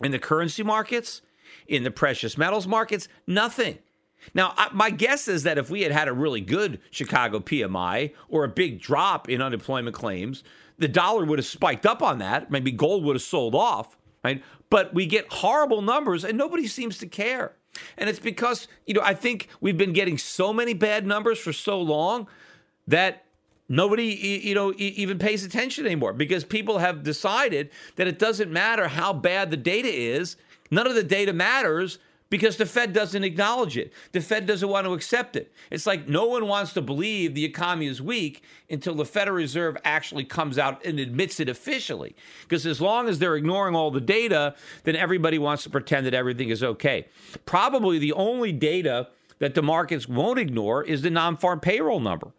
in 0.00 0.12
the 0.12 0.18
currency 0.18 0.62
markets, 0.62 1.22
in 1.66 1.82
the 1.82 1.90
precious 1.90 2.38
metals 2.38 2.68
markets, 2.68 3.08
nothing. 3.26 3.78
Now, 4.34 4.54
my 4.72 4.90
guess 4.90 5.28
is 5.28 5.42
that 5.42 5.58
if 5.58 5.70
we 5.70 5.82
had 5.82 5.92
had 5.92 6.08
a 6.08 6.12
really 6.12 6.40
good 6.40 6.80
Chicago 6.90 7.40
PMI 7.40 8.12
or 8.28 8.44
a 8.44 8.48
big 8.48 8.80
drop 8.80 9.28
in 9.28 9.42
unemployment 9.42 9.94
claims, 9.94 10.42
the 10.78 10.88
dollar 10.88 11.24
would 11.24 11.38
have 11.38 11.46
spiked 11.46 11.86
up 11.86 12.02
on 12.02 12.18
that. 12.18 12.50
Maybe 12.50 12.72
gold 12.72 13.04
would 13.04 13.16
have 13.16 13.22
sold 13.22 13.54
off, 13.54 13.96
right? 14.26 14.42
But 14.70 14.92
we 14.92 15.06
get 15.06 15.32
horrible 15.32 15.82
numbers 15.82 16.24
and 16.24 16.36
nobody 16.36 16.66
seems 16.66 16.98
to 16.98 17.06
care. 17.06 17.54
And 17.96 18.08
it's 18.10 18.18
because, 18.18 18.68
you 18.86 18.94
know, 18.94 19.02
I 19.02 19.14
think 19.14 19.48
we've 19.60 19.76
been 19.76 19.92
getting 19.92 20.18
so 20.18 20.52
many 20.52 20.74
bad 20.74 21.06
numbers 21.06 21.38
for 21.38 21.52
so 21.52 21.80
long 21.80 22.26
that 22.88 23.24
nobody, 23.68 24.06
you 24.42 24.54
know, 24.54 24.72
even 24.76 25.18
pays 25.18 25.44
attention 25.44 25.86
anymore 25.86 26.12
because 26.12 26.44
people 26.44 26.78
have 26.78 27.02
decided 27.02 27.70
that 27.96 28.06
it 28.06 28.18
doesn't 28.18 28.50
matter 28.50 28.88
how 28.88 29.12
bad 29.12 29.50
the 29.50 29.56
data 29.56 29.88
is. 29.88 30.36
None 30.70 30.86
of 30.86 30.94
the 30.94 31.04
data 31.04 31.32
matters 31.32 31.98
because 32.28 32.56
the 32.56 32.66
Fed 32.66 32.92
doesn't 32.92 33.24
acknowledge 33.24 33.76
it. 33.76 33.92
The 34.12 34.20
Fed 34.20 34.46
doesn't 34.46 34.68
want 34.68 34.86
to 34.86 34.94
accept 34.94 35.36
it. 35.36 35.52
It's 35.70 35.86
like 35.86 36.08
no 36.08 36.26
one 36.26 36.46
wants 36.48 36.72
to 36.74 36.82
believe 36.82 37.34
the 37.34 37.44
economy 37.44 37.86
is 37.86 38.02
weak 38.02 38.42
until 38.68 38.94
the 38.94 39.04
Federal 39.04 39.36
Reserve 39.36 39.76
actually 39.84 40.24
comes 40.24 40.58
out 40.58 40.84
and 40.84 40.98
admits 40.98 41.38
it 41.38 41.48
officially. 41.48 42.16
Because 42.42 42.66
as 42.66 42.80
long 42.80 43.08
as 43.08 43.18
they're 43.18 43.36
ignoring 43.36 43.74
all 43.74 43.90
the 43.90 44.00
data, 44.00 44.54
then 44.84 44.96
everybody 44.96 45.38
wants 45.38 45.62
to 45.64 45.70
pretend 45.70 46.06
that 46.06 46.14
everything 46.14 46.48
is 46.48 46.64
okay. 46.64 47.06
Probably 47.44 47.98
the 47.98 48.12
only 48.12 48.52
data 48.52 49.08
that 49.38 49.54
the 49.54 49.62
markets 49.62 50.08
won't 50.08 50.38
ignore 50.38 50.82
is 50.82 51.02
the 51.02 51.10
non 51.10 51.36
farm 51.36 51.60
payroll 51.60 52.00
number. 52.00 52.32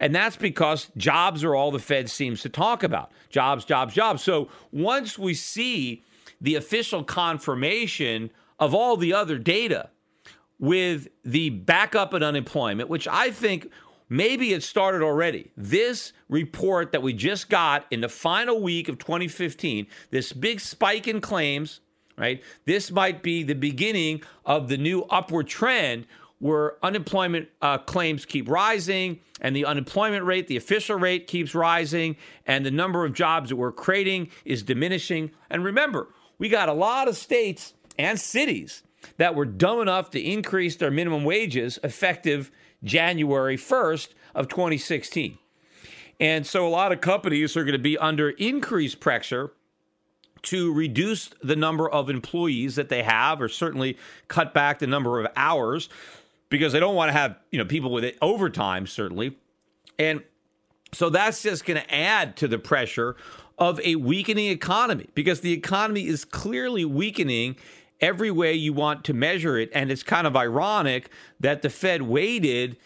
And 0.00 0.14
that's 0.14 0.36
because 0.36 0.90
jobs 0.96 1.44
are 1.44 1.54
all 1.54 1.70
the 1.70 1.78
Fed 1.78 2.10
seems 2.10 2.42
to 2.42 2.48
talk 2.48 2.82
about 2.82 3.12
jobs, 3.30 3.64
jobs, 3.64 3.94
jobs. 3.94 4.22
So 4.22 4.48
once 4.72 5.18
we 5.18 5.34
see 5.34 6.02
the 6.40 6.56
official 6.56 7.04
confirmation 7.04 8.30
of 8.58 8.74
all 8.74 8.96
the 8.96 9.12
other 9.12 9.38
data 9.38 9.90
with 10.58 11.08
the 11.24 11.50
backup 11.50 12.14
in 12.14 12.22
unemployment, 12.22 12.88
which 12.88 13.08
I 13.08 13.30
think 13.30 13.70
maybe 14.08 14.52
it 14.52 14.62
started 14.62 15.02
already. 15.02 15.50
This 15.56 16.12
report 16.28 16.92
that 16.92 17.02
we 17.02 17.12
just 17.12 17.48
got 17.50 17.86
in 17.90 18.00
the 18.00 18.08
final 18.08 18.60
week 18.60 18.88
of 18.88 18.98
2015, 18.98 19.86
this 20.10 20.32
big 20.32 20.60
spike 20.60 21.08
in 21.08 21.20
claims, 21.20 21.80
right? 22.16 22.42
This 22.64 22.90
might 22.90 23.22
be 23.22 23.42
the 23.42 23.54
beginning 23.54 24.22
of 24.44 24.68
the 24.68 24.76
new 24.76 25.02
upward 25.04 25.48
trend 25.48 26.06
where 26.38 26.74
unemployment 26.84 27.48
uh, 27.62 27.78
claims 27.78 28.24
keep 28.24 28.48
rising 28.48 29.18
and 29.40 29.56
the 29.56 29.64
unemployment 29.64 30.24
rate, 30.24 30.46
the 30.46 30.56
official 30.56 30.96
rate, 30.96 31.26
keeps 31.26 31.54
rising, 31.54 32.16
and 32.46 32.66
the 32.66 32.70
number 32.70 33.04
of 33.04 33.14
jobs 33.14 33.48
that 33.48 33.56
we're 33.56 33.72
creating 33.72 34.28
is 34.44 34.62
diminishing. 34.62 35.30
And 35.50 35.64
remember, 35.64 36.08
we 36.38 36.48
got 36.48 36.68
a 36.68 36.72
lot 36.72 37.08
of 37.08 37.16
states 37.16 37.74
and 37.98 38.18
cities 38.20 38.82
that 39.16 39.34
were 39.34 39.44
dumb 39.44 39.80
enough 39.80 40.10
to 40.10 40.20
increase 40.20 40.76
their 40.76 40.90
minimum 40.90 41.24
wages 41.24 41.78
effective 41.82 42.50
January 42.82 43.56
1st 43.56 44.08
of 44.34 44.48
2016. 44.48 45.38
And 46.20 46.46
so 46.46 46.66
a 46.66 46.70
lot 46.70 46.92
of 46.92 47.00
companies 47.00 47.56
are 47.56 47.64
going 47.64 47.72
to 47.72 47.78
be 47.78 47.98
under 47.98 48.30
increased 48.30 49.00
pressure 49.00 49.52
to 50.42 50.72
reduce 50.72 51.30
the 51.42 51.56
number 51.56 51.88
of 51.88 52.10
employees 52.10 52.76
that 52.76 52.88
they 52.88 53.02
have 53.02 53.40
or 53.40 53.48
certainly 53.48 53.96
cut 54.28 54.54
back 54.54 54.78
the 54.78 54.86
number 54.86 55.18
of 55.18 55.26
hours 55.36 55.88
because 56.50 56.72
they 56.72 56.80
don't 56.80 56.94
want 56.94 57.08
to 57.08 57.12
have, 57.12 57.36
you 57.50 57.58
know, 57.58 57.64
people 57.64 57.90
with 57.90 58.14
overtime 58.20 58.86
certainly. 58.86 59.36
And 59.98 60.22
so 60.92 61.10
that's 61.10 61.42
just 61.42 61.64
going 61.64 61.80
to 61.80 61.94
add 61.94 62.36
to 62.36 62.48
the 62.48 62.58
pressure 62.58 63.16
of 63.58 63.80
a 63.80 63.96
weakening 63.96 64.50
economy 64.50 65.08
because 65.14 65.40
the 65.40 65.52
economy 65.52 66.06
is 66.06 66.24
clearly 66.24 66.84
weakening 66.84 67.56
every 68.04 68.30
way 68.30 68.52
you 68.52 68.72
want 68.74 69.02
to 69.04 69.14
measure 69.14 69.56
it. 69.56 69.70
And 69.72 69.90
it's 69.90 70.02
kind 70.02 70.26
of 70.26 70.36
ironic 70.36 71.08
that 71.40 71.62
the 71.62 71.70
Fed 71.70 72.02
waited 72.02 72.76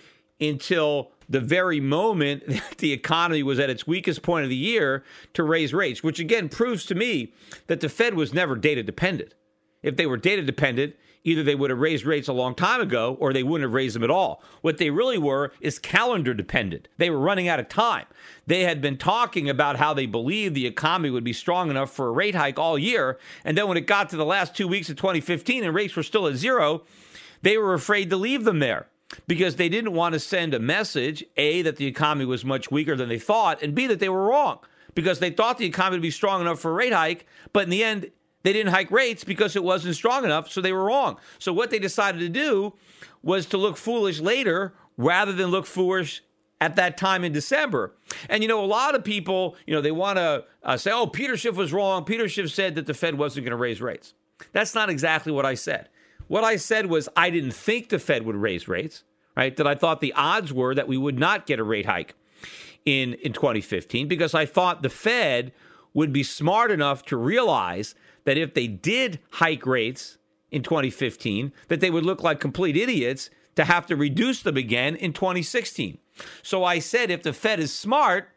until 0.41 1.11
the 1.29 1.41
very 1.41 1.81
moment 1.81 2.45
that 2.49 2.79
the 2.79 2.93
economy 2.93 3.43
was 3.43 3.59
at 3.59 3.69
its 3.69 3.87
weakest 3.87 4.23
point 4.23 4.45
of 4.45 4.49
the 4.49 4.57
year 4.57 5.03
to 5.35 5.43
raise 5.43 5.75
rates, 5.75 6.03
which 6.03 6.21
again 6.21 6.49
proves 6.49 6.87
to 6.87 6.95
me 6.95 7.33
that 7.67 7.81
the 7.81 7.89
Fed 7.89 8.15
was 8.15 8.33
never 8.33 8.55
data 8.55 8.83
dependent. 8.83 9.35
If 9.83 9.97
they 9.97 10.07
were 10.07 10.17
data 10.17 10.43
dependent, 10.43 10.95
either 11.25 11.43
they 11.43 11.55
would 11.55 11.71
have 11.71 11.79
raised 11.79 12.05
rates 12.05 12.29
a 12.29 12.33
long 12.33 12.55
time 12.55 12.81
ago 12.81 13.17
or 13.21 13.33
they 13.33 13.43
wouldn't 13.43 13.67
have 13.69 13.75
raised 13.75 13.95
them 13.95 14.05
at 14.05 14.11
all. 14.11 14.43
What 14.63 14.79
they 14.79 14.91
really 14.91 15.19
were 15.19 15.53
is 15.61 15.79
calendar 15.79 16.35
dependent. 16.35 16.89
They 16.97 17.11
were 17.11 17.19
running 17.19 17.49
out 17.49 17.61
of 17.61 17.69
time. 17.69 18.07
They 18.47 18.63
had 18.63 18.81
been 18.81 18.97
talking 18.97 19.49
about 19.49 19.77
how 19.77 19.95
they 19.95 20.07
believed 20.07 20.55
the 20.55 20.67
economy 20.67 21.11
would 21.11 21.25
be 21.25 21.33
strong 21.33 21.71
enough 21.71 21.93
for 21.93 22.09
a 22.09 22.13
rate 22.13 22.35
hike 22.35 22.59
all 22.59 22.79
year. 22.79 23.19
And 23.45 23.57
then 23.57 23.69
when 23.69 23.77
it 23.77 23.87
got 23.87 24.09
to 24.11 24.17
the 24.17 24.25
last 24.25 24.55
two 24.55 24.69
weeks 24.69 24.89
of 24.89 24.97
2015 24.97 25.65
and 25.65 25.75
rates 25.75 25.97
were 25.97 26.03
still 26.03 26.27
at 26.27 26.37
zero, 26.37 26.85
they 27.43 27.59
were 27.59 27.75
afraid 27.75 28.11
to 28.11 28.17
leave 28.17 28.45
them 28.45 28.59
there 28.59 28.89
because 29.27 29.57
they 29.57 29.69
didn't 29.69 29.93
want 29.93 30.13
to 30.13 30.21
send 30.21 30.55
a 30.55 30.59
message 30.59 31.25
A, 31.37 31.63
that 31.63 31.77
the 31.77 31.87
economy 31.87 32.25
was 32.25 32.45
much 32.45 32.71
weaker 32.71 32.97
than 32.97 33.09
they 33.09 33.19
thought, 33.19 33.63
and 33.63 33.75
B, 33.75 33.87
that 33.87 34.01
they 34.01 34.09
were 34.09 34.27
wrong 34.27 34.59
because 34.95 35.19
they 35.19 35.31
thought 35.31 35.59
the 35.59 35.67
economy 35.67 35.97
would 35.97 36.03
be 36.03 36.11
strong 36.11 36.41
enough 36.41 36.61
for 36.61 36.73
a 36.73 36.75
rate 36.75 36.93
hike. 36.93 37.27
But 37.53 37.65
in 37.65 37.71
the 37.71 37.85
end, 37.85 38.11
they 38.49 38.55
didn't 38.55 38.73
hike 38.73 38.91
rates 38.91 39.25
because 39.25 39.57
it 39.57 39.63
wasn't 39.63 39.95
strong 39.95 40.25
enough, 40.25 40.51
so 40.51 40.63
they 40.63 40.73
were 40.73 40.85
wrong. 40.85 41.19
So 41.39 41.53
what 41.53 41.69
they 41.69 41.79
decided 41.79 42.21
to 42.21 42.31
do 42.31 42.73
was 43.23 43.45
to 43.45 43.59
look 43.59 43.77
foolish 43.77 44.21
later 44.21 44.73
rather 44.97 45.35
than 45.35 45.49
look 45.49 45.67
foolish 45.67 46.23
at 46.59 46.75
that 46.77 46.97
time 46.97 47.25
in 47.25 47.33
December. 47.35 47.93
And 48.27 48.43
you 48.43 48.49
know, 48.49 48.65
a 48.65 48.67
lot 48.67 48.95
of 48.95 49.05
people, 49.05 49.55
you 49.67 49.75
know, 49.75 49.83
they 49.83 49.91
want 49.91 50.17
to 50.17 50.45
uh, 50.63 50.79
say, 50.79 50.91
"Oh, 50.91 51.07
Peter 51.07 51.37
Schiff 51.37 51.57
was 51.57 51.75
wrong. 51.75 52.07
Peter 52.07 52.27
Schiff 52.27 52.51
said 52.51 52.75
that 52.77 52.87
the 52.87 52.95
Fed 52.95 53.19
wasn't 53.19 53.45
going 53.45 53.51
to 53.51 53.57
raise 53.59 53.83
rates." 53.83 54.15
That's 54.53 54.75
not 54.75 54.89
exactly 54.89 55.31
what 55.31 55.45
I 55.45 55.53
said. 55.53 55.91
What 56.27 56.43
I 56.43 56.57
said 56.57 56.87
was 56.87 57.07
I 57.15 57.29
didn't 57.29 57.53
think 57.53 57.91
the 57.91 57.99
Fed 57.99 58.25
would 58.25 58.37
raise 58.37 58.67
rates, 58.67 59.05
right? 59.37 59.55
That 59.59 59.67
I 59.67 59.75
thought 59.75 60.01
the 60.01 60.15
odds 60.15 60.55
were 60.55 60.75
that 60.75 60.89
we 60.89 60.97
would 60.97 61.19
not 61.19 61.45
get 61.45 61.59
a 61.59 61.65
rate 61.65 61.85
hike 61.85 62.15
in 62.87 63.13
in 63.13 63.35
2015 63.35 64.09
because 64.09 64.33
I 64.33 64.47
thought 64.47 64.81
the 64.81 64.89
Fed 64.89 65.53
would 65.93 66.13
be 66.13 66.23
smart 66.23 66.71
enough 66.71 67.05
to 67.07 67.17
realize 67.19 67.95
that 68.29 68.37
if 68.37 68.53
they 68.53 68.67
did 68.67 69.19
hike 69.31 69.65
rates 69.65 70.19
in 70.51 70.63
2015 70.63 71.51
that 71.69 71.81
they 71.81 71.91
would 71.91 72.05
look 72.05 72.23
like 72.23 72.39
complete 72.39 72.77
idiots 72.77 73.31
to 73.57 73.65
have 73.65 73.87
to 73.87 73.97
reduce 73.97 74.43
them 74.43 74.59
again 74.59 74.95
in 74.97 75.15
2016. 75.15 75.97
So 76.43 76.63
I 76.63 76.79
said 76.79 77.11
if 77.11 77.23
the 77.23 77.33
Fed 77.33 77.59
is 77.59 77.73
smart, 77.73 78.29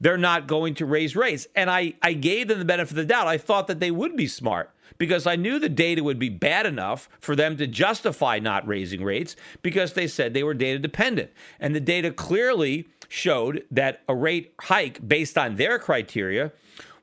they're 0.00 0.18
not 0.18 0.48
going 0.48 0.74
to 0.74 0.86
raise 0.86 1.14
rates. 1.14 1.46
And 1.54 1.70
I, 1.70 1.94
I 2.02 2.14
gave 2.14 2.48
them 2.48 2.58
the 2.58 2.64
benefit 2.64 2.90
of 2.90 2.96
the 2.96 3.04
doubt. 3.04 3.28
I 3.28 3.38
thought 3.38 3.68
that 3.68 3.78
they 3.78 3.92
would 3.92 4.16
be 4.16 4.26
smart 4.26 4.74
because 4.98 5.24
I 5.24 5.36
knew 5.36 5.60
the 5.60 5.68
data 5.68 6.02
would 6.02 6.18
be 6.18 6.30
bad 6.30 6.66
enough 6.66 7.08
for 7.20 7.36
them 7.36 7.56
to 7.58 7.68
justify 7.68 8.40
not 8.40 8.66
raising 8.66 9.04
rates 9.04 9.36
because 9.62 9.92
they 9.92 10.08
said 10.08 10.34
they 10.34 10.42
were 10.42 10.52
data 10.52 10.80
dependent. 10.80 11.30
And 11.60 11.76
the 11.76 11.80
data 11.80 12.10
clearly 12.10 12.88
showed 13.08 13.62
that 13.70 14.02
a 14.08 14.16
rate 14.16 14.52
hike 14.62 15.06
based 15.06 15.38
on 15.38 15.54
their 15.54 15.78
criteria 15.78 16.50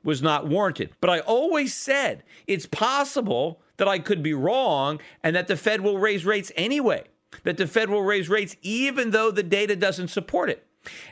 was 0.06 0.22
not 0.22 0.46
warranted. 0.46 0.90
But 1.00 1.10
I 1.10 1.18
always 1.20 1.74
said 1.74 2.22
it's 2.46 2.64
possible 2.64 3.60
that 3.76 3.88
I 3.88 3.98
could 3.98 4.22
be 4.22 4.32
wrong 4.32 5.00
and 5.22 5.36
that 5.36 5.48
the 5.48 5.56
Fed 5.56 5.82
will 5.82 5.98
raise 5.98 6.24
rates 6.24 6.52
anyway, 6.56 7.04
that 7.42 7.58
the 7.58 7.66
Fed 7.66 7.90
will 7.90 8.02
raise 8.02 8.30
rates 8.30 8.56
even 8.62 9.10
though 9.10 9.30
the 9.30 9.42
data 9.42 9.76
doesn't 9.76 10.08
support 10.08 10.48
it. 10.48 10.64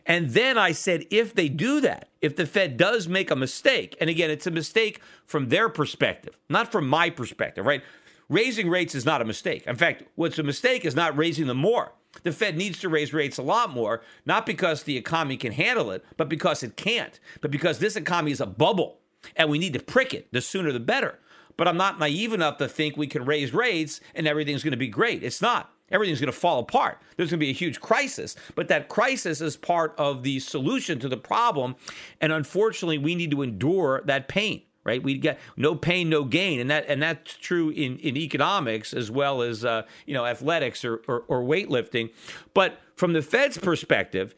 And 0.06 0.30
then 0.30 0.56
I 0.56 0.70
said, 0.70 1.04
if 1.10 1.34
they 1.34 1.48
do 1.48 1.80
that, 1.80 2.08
if 2.22 2.36
the 2.36 2.46
Fed 2.46 2.76
does 2.76 3.08
make 3.08 3.32
a 3.32 3.36
mistake, 3.36 3.96
and 4.00 4.08
again, 4.08 4.30
it's 4.30 4.46
a 4.46 4.52
mistake 4.52 5.00
from 5.26 5.48
their 5.48 5.68
perspective, 5.68 6.38
not 6.48 6.70
from 6.70 6.88
my 6.88 7.10
perspective, 7.10 7.66
right? 7.66 7.82
Raising 8.28 8.70
rates 8.70 8.94
is 8.94 9.04
not 9.04 9.20
a 9.20 9.24
mistake. 9.24 9.66
In 9.66 9.74
fact, 9.74 10.04
what's 10.14 10.38
a 10.38 10.44
mistake 10.44 10.84
is 10.84 10.94
not 10.94 11.16
raising 11.16 11.48
them 11.48 11.56
more. 11.58 11.92
The 12.22 12.32
Fed 12.32 12.56
needs 12.56 12.80
to 12.80 12.88
raise 12.88 13.12
rates 13.12 13.38
a 13.38 13.42
lot 13.42 13.70
more, 13.70 14.02
not 14.24 14.46
because 14.46 14.82
the 14.82 14.96
economy 14.96 15.36
can 15.36 15.52
handle 15.52 15.90
it, 15.90 16.04
but 16.16 16.28
because 16.28 16.62
it 16.62 16.76
can't, 16.76 17.18
but 17.40 17.50
because 17.50 17.78
this 17.78 17.96
economy 17.96 18.32
is 18.32 18.40
a 18.40 18.46
bubble 18.46 19.00
and 19.36 19.50
we 19.50 19.58
need 19.58 19.72
to 19.74 19.80
prick 19.80 20.14
it. 20.14 20.32
The 20.32 20.40
sooner 20.40 20.72
the 20.72 20.80
better. 20.80 21.18
But 21.56 21.68
I'm 21.68 21.76
not 21.76 21.98
naive 21.98 22.32
enough 22.32 22.58
to 22.58 22.68
think 22.68 22.96
we 22.96 23.06
can 23.06 23.24
raise 23.24 23.52
rates 23.52 24.00
and 24.14 24.26
everything's 24.26 24.62
going 24.62 24.72
to 24.72 24.76
be 24.76 24.88
great. 24.88 25.22
It's 25.22 25.42
not 25.42 25.70
everything's 25.90 26.20
going 26.20 26.32
to 26.32 26.38
fall 26.38 26.58
apart. 26.60 27.00
There's 27.16 27.30
going 27.30 27.38
to 27.38 27.46
be 27.46 27.50
a 27.50 27.54
huge 27.54 27.80
crisis, 27.80 28.36
but 28.54 28.68
that 28.68 28.88
crisis 28.88 29.40
is 29.40 29.56
part 29.56 29.94
of 29.96 30.22
the 30.22 30.40
solution 30.40 30.98
to 31.00 31.08
the 31.08 31.16
problem. 31.16 31.76
And 32.20 32.32
unfortunately, 32.32 32.98
we 32.98 33.14
need 33.14 33.30
to 33.30 33.42
endure 33.42 34.02
that 34.06 34.28
pain. 34.28 34.62
Right, 34.84 35.02
we 35.02 35.16
get 35.16 35.40
no 35.56 35.74
pain, 35.74 36.10
no 36.10 36.24
gain, 36.24 36.60
and 36.60 36.70
that 36.70 36.84
and 36.88 37.02
that's 37.02 37.34
true 37.38 37.70
in, 37.70 37.96
in 38.00 38.18
economics 38.18 38.92
as 38.92 39.10
well 39.10 39.40
as 39.40 39.64
uh, 39.64 39.84
you 40.04 40.12
know 40.12 40.26
athletics 40.26 40.84
or, 40.84 40.96
or, 41.08 41.24
or 41.26 41.42
weightlifting. 41.42 42.10
But 42.52 42.78
from 42.94 43.14
the 43.14 43.22
Fed's 43.22 43.56
perspective, 43.56 44.34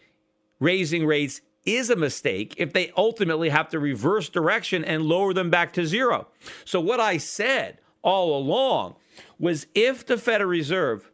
raising 0.61 1.05
rates 1.05 1.41
is 1.65 1.91
a 1.91 1.97
mistake 1.97 2.55
if 2.59 2.73
they 2.73 2.93
ultimately 2.97 3.49
have 3.49 3.69
to 3.71 3.81
reverse 3.81 4.29
direction 4.29 4.85
and 4.85 5.03
lower 5.03 5.35
them 5.35 5.51
back 5.51 5.73
to 5.73 5.85
zero. 5.85 6.29
So 6.65 6.81
what 6.81 7.01
I 7.01 7.17
said 7.17 7.81
all 8.03 8.39
along 8.39 8.95
was 9.39 9.67
if 9.75 10.07
the 10.07 10.17
Federal 10.17 10.49
Reserve 10.49 11.11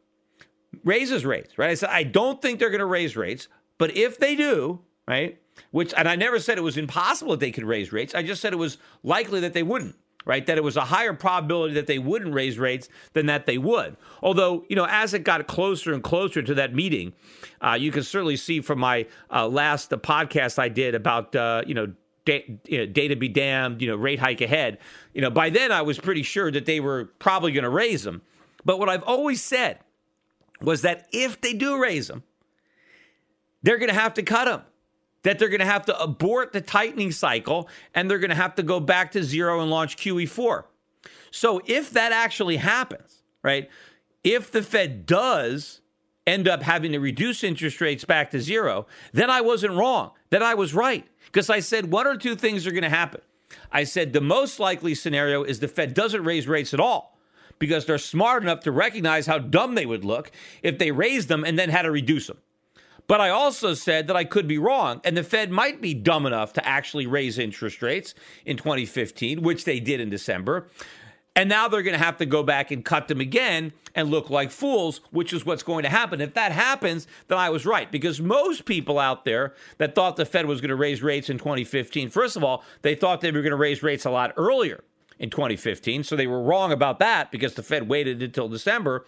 raises 0.85 1.25
rates, 1.25 1.57
right? 1.59 1.71
I 1.71 1.75
said, 1.75 1.89
I 1.91 2.03
don't 2.03 2.41
think 2.41 2.59
they're 2.59 2.71
going 2.71 2.81
to 2.81 2.87
raise 2.87 3.17
rates, 3.17 3.49
but 3.79 3.97
if 3.97 4.19
they 4.19 4.37
do, 4.37 4.81
right, 5.06 5.38
which, 5.71 5.92
and 5.97 6.09
I 6.09 6.16
never 6.16 6.38
said 6.38 6.59
it 6.59 6.62
was 6.62 6.76
impossible 6.76 7.32
that 7.32 7.40
they 7.40 7.50
could 7.50 7.64
raise 7.64 7.92
rates. 7.92 8.14
I 8.14 8.23
just 8.23 8.40
said 8.40 8.52
it 8.52 8.56
was 8.56 8.78
likely 9.02 9.40
that 9.40 9.52
they 9.52 9.62
wouldn't, 9.62 9.97
right? 10.25 10.44
That 10.47 10.59
it 10.59 10.64
was 10.64 10.76
a 10.76 10.82
higher 10.82 11.12
probability 11.12 11.75
that 11.75 11.87
they 11.87 11.99
wouldn't 11.99 12.35
raise 12.35 12.59
rates 12.59 12.88
than 13.12 13.26
that 13.26 13.47
they 13.47 13.59
would. 13.59 13.97
Although, 14.23 14.64
you 14.68 14.76
know, 14.76 14.87
as 14.88 15.14
it 15.14 15.25
got 15.25 15.47
closer 15.47 15.92
and 15.92 16.02
closer 16.02 16.42
to 16.42 16.54
that 16.54 16.75
meeting, 16.75 17.12
uh, 17.61 17.76
you 17.78 17.90
can 17.90 18.02
certainly 18.02 18.37
see 18.37 18.61
from 18.61 18.78
my 18.78 19.06
uh, 19.30 19.49
last 19.49 19.90
podcast 19.90 20.59
I 20.59 20.68
did 20.68 20.94
about, 20.94 21.35
uh, 21.35 21.62
you 21.66 21.75
know, 21.75 21.92
da- 22.25 22.59
you 22.66 22.78
know, 22.78 22.87
data 22.87 23.16
be 23.16 23.28
damned, 23.28 23.82
you 23.82 23.88
know, 23.88 23.97
rate 23.97 24.21
hike 24.21 24.40
ahead. 24.40 24.78
You 25.14 25.23
know, 25.23 25.30
by 25.30 25.50
then 25.50 25.73
I 25.73 25.82
was 25.82 25.99
pretty 25.99 26.23
sure 26.23 26.50
that 26.50 26.66
they 26.66 26.80
were 26.80 27.06
probably 27.18 27.52
going 27.52 27.64
to 27.64 27.71
raise 27.71 28.04
them. 28.04 28.23
But 28.64 28.78
what 28.78 28.88
I've 28.88 29.02
always 29.02 29.42
said 29.42 29.78
was 30.61 30.82
that 30.82 31.09
if 31.12 31.40
they 31.40 31.52
do 31.52 31.80
raise 31.80 32.09
them, 32.09 32.23
they're 33.62 33.78
going 33.78 33.90
to 33.90 33.94
have 33.94 34.14
to 34.14 34.23
cut 34.23 34.44
them. 34.44 34.62
That 35.23 35.38
they're 35.38 35.49
going 35.49 35.61
to 35.61 35.67
have 35.67 35.87
to 35.87 36.00
abort 36.00 36.52
the 36.52 36.61
tightening 36.61 37.12
cycle 37.12 37.69
and 37.95 38.11
they're 38.11 38.19
going 38.19 38.31
to 38.31 38.37
have 38.37 38.57
to 38.57 38.62
go 38.62 38.81
back 38.81 39.12
to 39.12 39.23
zero 39.23 39.61
and 39.61 39.71
launch 39.71 39.97
QE4. 39.97 40.64
So 41.31 41.62
if 41.67 41.91
that 41.91 42.12
actually 42.12 42.57
happens, 42.57 43.23
right? 43.43 43.71
If 44.25 44.50
the 44.50 44.63
Fed 44.63 45.06
does 45.06 45.80
end 46.26 46.47
up 46.47 46.63
having 46.63 46.93
to 46.93 46.99
reduce 46.99 47.43
interest 47.43 47.80
rates 47.80 48.04
back 48.04 48.30
to 48.30 48.41
zero, 48.41 48.87
then 49.13 49.30
I 49.30 49.41
wasn't 49.41 49.75
wrong. 49.75 50.13
Then 50.30 50.43
I 50.43 50.54
was 50.54 50.75
right. 50.75 51.06
Because 51.26 51.50
I 51.50 51.61
said 51.61 51.91
one 51.91 52.06
or 52.06 52.17
two 52.17 52.37
things 52.37 52.67
are 52.67 52.73
going 52.73 52.82
to 52.82 52.89
happen. 52.89 53.21
I 53.71 53.85
said 53.85 54.13
the 54.13 54.21
most 54.21 54.61
likely 54.61 54.95
scenario 54.95 55.43
is 55.43 55.61
the 55.61 55.69
Fed 55.69 55.95
doesn't 55.95 56.25
raise 56.25 56.47
rates 56.47 56.75
at 56.75 56.80
all 56.80 57.19
because 57.58 57.87
they're 57.87 57.99
smart 57.99 58.43
enough 58.43 58.61
to 58.61 58.73
recognize 58.73 59.26
how 59.26 59.39
dumb 59.39 59.75
they 59.75 59.87
would 59.87 60.04
look 60.04 60.30
if 60.63 60.78
they 60.78 60.91
raised 60.91 61.28
them 61.28 61.45
and 61.45 61.58
then 61.58 61.69
had 61.69 61.82
to 61.82 61.91
reduce 61.91 62.26
them. 62.26 62.39
But 63.06 63.21
I 63.21 63.30
also 63.30 63.75
said 63.75 64.06
that 64.06 64.17
I 64.17 64.25
could 64.25 64.49
be 64.49 64.58
wrong, 64.58 65.00
and 65.04 65.17
the 65.17 65.25
Fed 65.25 65.50
might 65.50 65.80
be 65.80 65.93
dumb 65.95 66.25
enough 66.26 66.52
to 66.54 66.67
actually 66.67 67.06
raise 67.06 67.38
interest 67.38 67.82
rates 67.82 68.15
in 68.47 68.56
2015, 68.56 69.43
which 69.43 69.65
they 69.65 69.80
did 69.80 70.00
in 70.00 70.08
December. 70.08 70.69
And 71.34 71.49
now 71.49 71.67
they're 71.67 71.82
going 71.82 71.99
to 71.99 72.04
have 72.04 72.19
to 72.19 72.26
go 72.26 72.43
back 72.43 72.71
and 72.71 72.84
cut 72.84 73.08
them 73.08 73.21
again 73.21 73.73
and 73.95 74.10
look 74.10 74.28
like 74.28 74.50
fools, 74.50 75.00
which 75.10 75.32
is 75.32 75.47
what's 75.47 75.62
going 75.62 75.82
to 75.82 75.88
happen. 75.88 76.21
If 76.21 76.34
that 76.34 76.52
happens, 76.52 77.06
then 77.28 77.38
I 77.38 77.49
was 77.49 77.65
right 77.65 77.91
because 77.91 78.21
most 78.21 78.67
people 78.67 78.99
out 78.99 79.25
there 79.25 79.54
that 79.78 79.95
thought 79.95 80.17
the 80.17 80.26
Fed 80.26 80.47
was 80.47 80.60
going 80.60 80.69
to 80.69 80.76
raise 80.76 81.02
rates 81.02 81.30
in 81.30 81.38
2015, 81.38 82.10
first 82.10 82.36
of 82.36 82.45
all, 82.45 82.62
they 82.82 82.95
thought 82.95 83.23
they 83.23 83.30
were 83.30 83.41
going 83.41 83.50
to 83.50 83.56
raise 83.56 83.82
rates 83.82 84.04
a 84.04 84.10
lot 84.10 84.32
earlier 84.36 84.84
in 85.19 85.30
2015. 85.30 86.04
So 86.04 86.17
they 86.17 86.26
were 86.26 86.43
wrong 86.43 86.71
about 86.71 86.99
that 86.99 87.30
because 87.30 87.54
the 87.54 87.62
Fed 87.62 87.88
waited 87.88 88.23
until 88.23 88.49
December. 88.49 89.06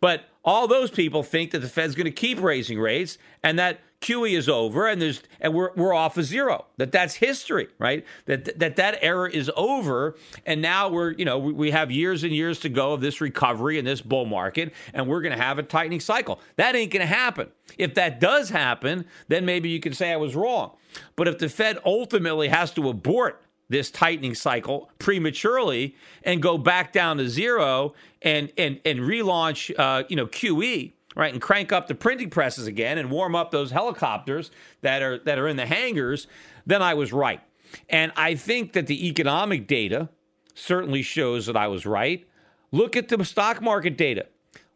But 0.00 0.26
all 0.44 0.68
those 0.68 0.90
people 0.90 1.22
think 1.22 1.52
that 1.52 1.60
the 1.60 1.68
Fed's 1.68 1.94
going 1.94 2.04
to 2.04 2.10
keep 2.10 2.40
raising 2.40 2.78
rates 2.78 3.18
and 3.42 3.58
that 3.58 3.80
QE 4.00 4.36
is 4.36 4.48
over 4.48 4.86
and 4.86 5.00
there's 5.00 5.22
and 5.40 5.54
we're 5.54 5.70
we're 5.74 5.94
off 5.94 6.18
of 6.18 6.26
zero. 6.26 6.66
That 6.76 6.92
that's 6.92 7.14
history, 7.14 7.68
right? 7.78 8.04
That 8.26 8.58
that 8.58 8.76
that 8.76 8.98
era 9.00 9.30
is 9.30 9.50
over 9.56 10.16
and 10.44 10.60
now 10.60 10.90
we're, 10.90 11.12
you 11.12 11.24
know, 11.24 11.38
we, 11.38 11.52
we 11.54 11.70
have 11.70 11.90
years 11.90 12.22
and 12.22 12.32
years 12.32 12.60
to 12.60 12.68
go 12.68 12.92
of 12.92 13.00
this 13.00 13.22
recovery 13.22 13.78
and 13.78 13.86
this 13.86 14.02
bull 14.02 14.26
market 14.26 14.74
and 14.92 15.08
we're 15.08 15.22
going 15.22 15.36
to 15.36 15.42
have 15.42 15.58
a 15.58 15.62
tightening 15.62 16.00
cycle. 16.00 16.40
That 16.56 16.76
ain't 16.76 16.92
going 16.92 17.00
to 17.00 17.06
happen. 17.06 17.48
If 17.78 17.94
that 17.94 18.20
does 18.20 18.50
happen, 18.50 19.06
then 19.28 19.46
maybe 19.46 19.70
you 19.70 19.80
can 19.80 19.94
say 19.94 20.12
I 20.12 20.16
was 20.16 20.36
wrong. 20.36 20.76
But 21.16 21.26
if 21.26 21.38
the 21.38 21.48
Fed 21.48 21.78
ultimately 21.86 22.48
has 22.48 22.70
to 22.72 22.88
abort 22.90 23.40
this 23.68 23.90
tightening 23.90 24.34
cycle 24.34 24.90
prematurely 24.98 25.96
and 26.22 26.42
go 26.42 26.58
back 26.58 26.92
down 26.92 27.16
to 27.18 27.28
zero 27.28 27.94
and 28.22 28.52
and 28.58 28.80
and 28.84 29.00
relaunch 29.00 29.72
uh, 29.78 30.04
you 30.08 30.16
know 30.16 30.26
QE 30.26 30.92
right 31.16 31.32
and 31.32 31.40
crank 31.40 31.72
up 31.72 31.86
the 31.88 31.94
printing 31.94 32.30
presses 32.30 32.66
again 32.66 32.98
and 32.98 33.10
warm 33.10 33.34
up 33.34 33.50
those 33.50 33.70
helicopters 33.70 34.50
that 34.82 35.02
are 35.02 35.18
that 35.20 35.38
are 35.38 35.48
in 35.48 35.56
the 35.56 35.66
hangars, 35.66 36.26
then 36.66 36.82
I 36.82 36.94
was 36.94 37.12
right. 37.12 37.40
And 37.88 38.12
I 38.16 38.34
think 38.34 38.72
that 38.74 38.86
the 38.86 39.08
economic 39.08 39.66
data 39.66 40.08
certainly 40.54 41.02
shows 41.02 41.46
that 41.46 41.56
I 41.56 41.66
was 41.68 41.84
right. 41.84 42.26
Look 42.70 42.96
at 42.96 43.08
the 43.08 43.24
stock 43.24 43.60
market 43.60 43.96
data. 43.96 44.26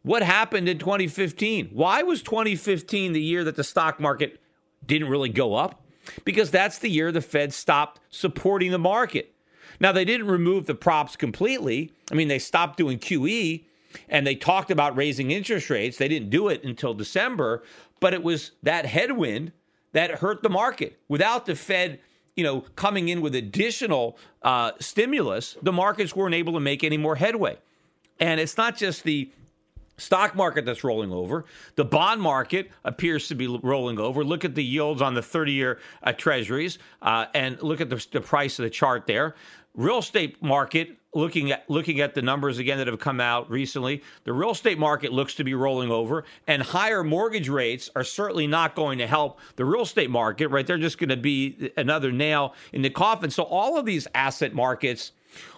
What 0.03 0.23
happened 0.23 0.69
in 0.69 0.79
2015? 0.79 1.69
Why 1.73 2.03
was 2.03 2.21
2015 2.21 3.13
the 3.13 3.21
year 3.21 3.43
that 3.43 3.55
the 3.55 3.63
stock 3.63 3.99
market 3.99 4.39
didn't 4.85 5.09
really 5.09 5.29
go 5.29 5.55
up? 5.55 5.83
Because 6.25 6.51
that's 6.51 6.79
the 6.79 6.89
year 6.89 7.11
the 7.11 7.21
Fed 7.21 7.53
stopped 7.53 7.99
supporting 8.09 8.71
the 8.71 8.79
market. 8.79 9.33
Now, 9.79 9.91
they 9.91 10.05
didn't 10.05 10.27
remove 10.27 10.65
the 10.65 10.75
props 10.75 11.15
completely. 11.15 11.93
I 12.11 12.15
mean, 12.15 12.27
they 12.27 12.39
stopped 12.39 12.77
doing 12.77 12.99
QE 12.99 13.63
and 14.07 14.27
they 14.27 14.35
talked 14.35 14.71
about 14.71 14.95
raising 14.95 15.31
interest 15.31 15.69
rates. 15.69 15.97
They 15.97 16.07
didn't 16.07 16.29
do 16.29 16.49
it 16.49 16.63
until 16.63 16.93
December, 16.93 17.63
but 17.99 18.13
it 18.13 18.23
was 18.23 18.51
that 18.63 18.85
headwind 18.85 19.51
that 19.93 20.11
hurt 20.11 20.43
the 20.43 20.49
market. 20.49 20.99
Without 21.07 21.45
the 21.45 21.55
Fed, 21.55 21.99
you 22.35 22.43
know, 22.43 22.61
coming 22.75 23.09
in 23.09 23.21
with 23.21 23.35
additional 23.35 24.17
uh, 24.43 24.71
stimulus, 24.79 25.57
the 25.61 25.73
markets 25.73 26.15
weren't 26.15 26.35
able 26.35 26.53
to 26.53 26.59
make 26.59 26.83
any 26.83 26.97
more 26.97 27.15
headway. 27.15 27.57
And 28.19 28.39
it's 28.39 28.57
not 28.57 28.77
just 28.77 29.03
the 29.03 29.31
stock 29.99 30.35
market 30.35 30.65
that's 30.65 30.83
rolling 30.83 31.11
over. 31.11 31.45
The 31.75 31.85
bond 31.85 32.21
market 32.21 32.71
appears 32.83 33.27
to 33.27 33.35
be 33.35 33.47
rolling 33.47 33.99
over. 33.99 34.23
Look 34.23 34.45
at 34.45 34.55
the 34.55 34.63
yields 34.63 35.01
on 35.01 35.13
the 35.13 35.21
30 35.21 35.51
year 35.51 35.79
uh, 36.03 36.13
treasuries 36.13 36.79
uh, 37.01 37.25
and 37.33 37.61
look 37.61 37.81
at 37.81 37.89
the, 37.89 38.05
the 38.11 38.21
price 38.21 38.57
of 38.59 38.63
the 38.63 38.69
chart 38.69 39.05
there. 39.07 39.35
Real 39.75 39.99
estate 39.99 40.41
market 40.41 40.97
looking 41.13 41.51
at 41.51 41.67
looking 41.69 42.01
at 42.01 42.13
the 42.13 42.21
numbers 42.21 42.59
again 42.59 42.77
that 42.77 42.87
have 42.87 42.99
come 42.99 43.19
out 43.19 43.49
recently, 43.49 44.03
the 44.25 44.33
real 44.33 44.51
estate 44.51 44.77
market 44.77 45.11
looks 45.11 45.35
to 45.35 45.43
be 45.43 45.53
rolling 45.53 45.89
over, 45.91 46.23
and 46.47 46.61
higher 46.61 47.03
mortgage 47.03 47.49
rates 47.49 47.89
are 47.95 48.03
certainly 48.03 48.47
not 48.47 48.75
going 48.75 48.99
to 48.99 49.07
help 49.07 49.39
the 49.55 49.65
real 49.65 49.81
estate 49.81 50.09
market. 50.09 50.49
Right, 50.49 50.65
they're 50.65 50.77
just 50.77 50.97
going 50.97 51.09
to 51.09 51.17
be 51.17 51.71
another 51.77 52.11
nail 52.11 52.53
in 52.73 52.81
the 52.81 52.89
coffin. 52.89 53.31
So 53.31 53.43
all 53.43 53.77
of 53.77 53.85
these 53.85 54.07
asset 54.13 54.53
markets 54.53 55.11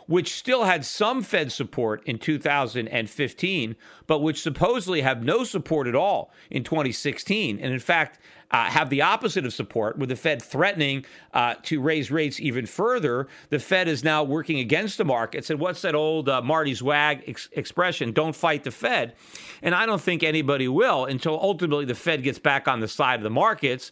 which 0.07 0.33
still 0.33 0.63
had 0.63 0.85
some 0.85 1.23
Fed 1.23 1.51
support 1.51 2.03
in 2.05 2.17
2015, 2.17 3.75
but 4.07 4.19
which 4.19 4.41
supposedly 4.41 5.01
have 5.01 5.23
no 5.23 5.43
support 5.43 5.87
at 5.87 5.95
all 5.95 6.31
in 6.49 6.63
2016. 6.63 7.59
And 7.59 7.73
in 7.73 7.79
fact, 7.79 8.19
uh, 8.51 8.65
have 8.65 8.89
the 8.89 9.01
opposite 9.01 9.45
of 9.45 9.53
support, 9.53 9.97
with 9.97 10.09
the 10.09 10.15
Fed 10.15 10.41
threatening 10.41 11.05
uh, 11.33 11.55
to 11.63 11.81
raise 11.81 12.11
rates 12.11 12.39
even 12.39 12.65
further. 12.65 13.27
The 13.49 13.59
Fed 13.59 13.87
is 13.87 14.03
now 14.03 14.23
working 14.23 14.59
against 14.59 14.97
the 14.97 15.05
markets. 15.05 15.49
And 15.49 15.59
what's 15.59 15.81
that 15.83 15.95
old 15.95 16.27
uh, 16.27 16.41
Swag 16.73 17.23
ex- 17.27 17.49
expression? 17.53 18.11
Don't 18.11 18.35
fight 18.35 18.63
the 18.63 18.71
Fed. 18.71 19.13
And 19.61 19.73
I 19.73 19.85
don't 19.85 20.01
think 20.01 20.23
anybody 20.23 20.67
will 20.67 21.05
until 21.05 21.39
ultimately 21.41 21.85
the 21.85 21.95
Fed 21.95 22.23
gets 22.23 22.39
back 22.39 22.67
on 22.67 22.81
the 22.81 22.87
side 22.87 23.19
of 23.19 23.23
the 23.23 23.29
markets. 23.29 23.91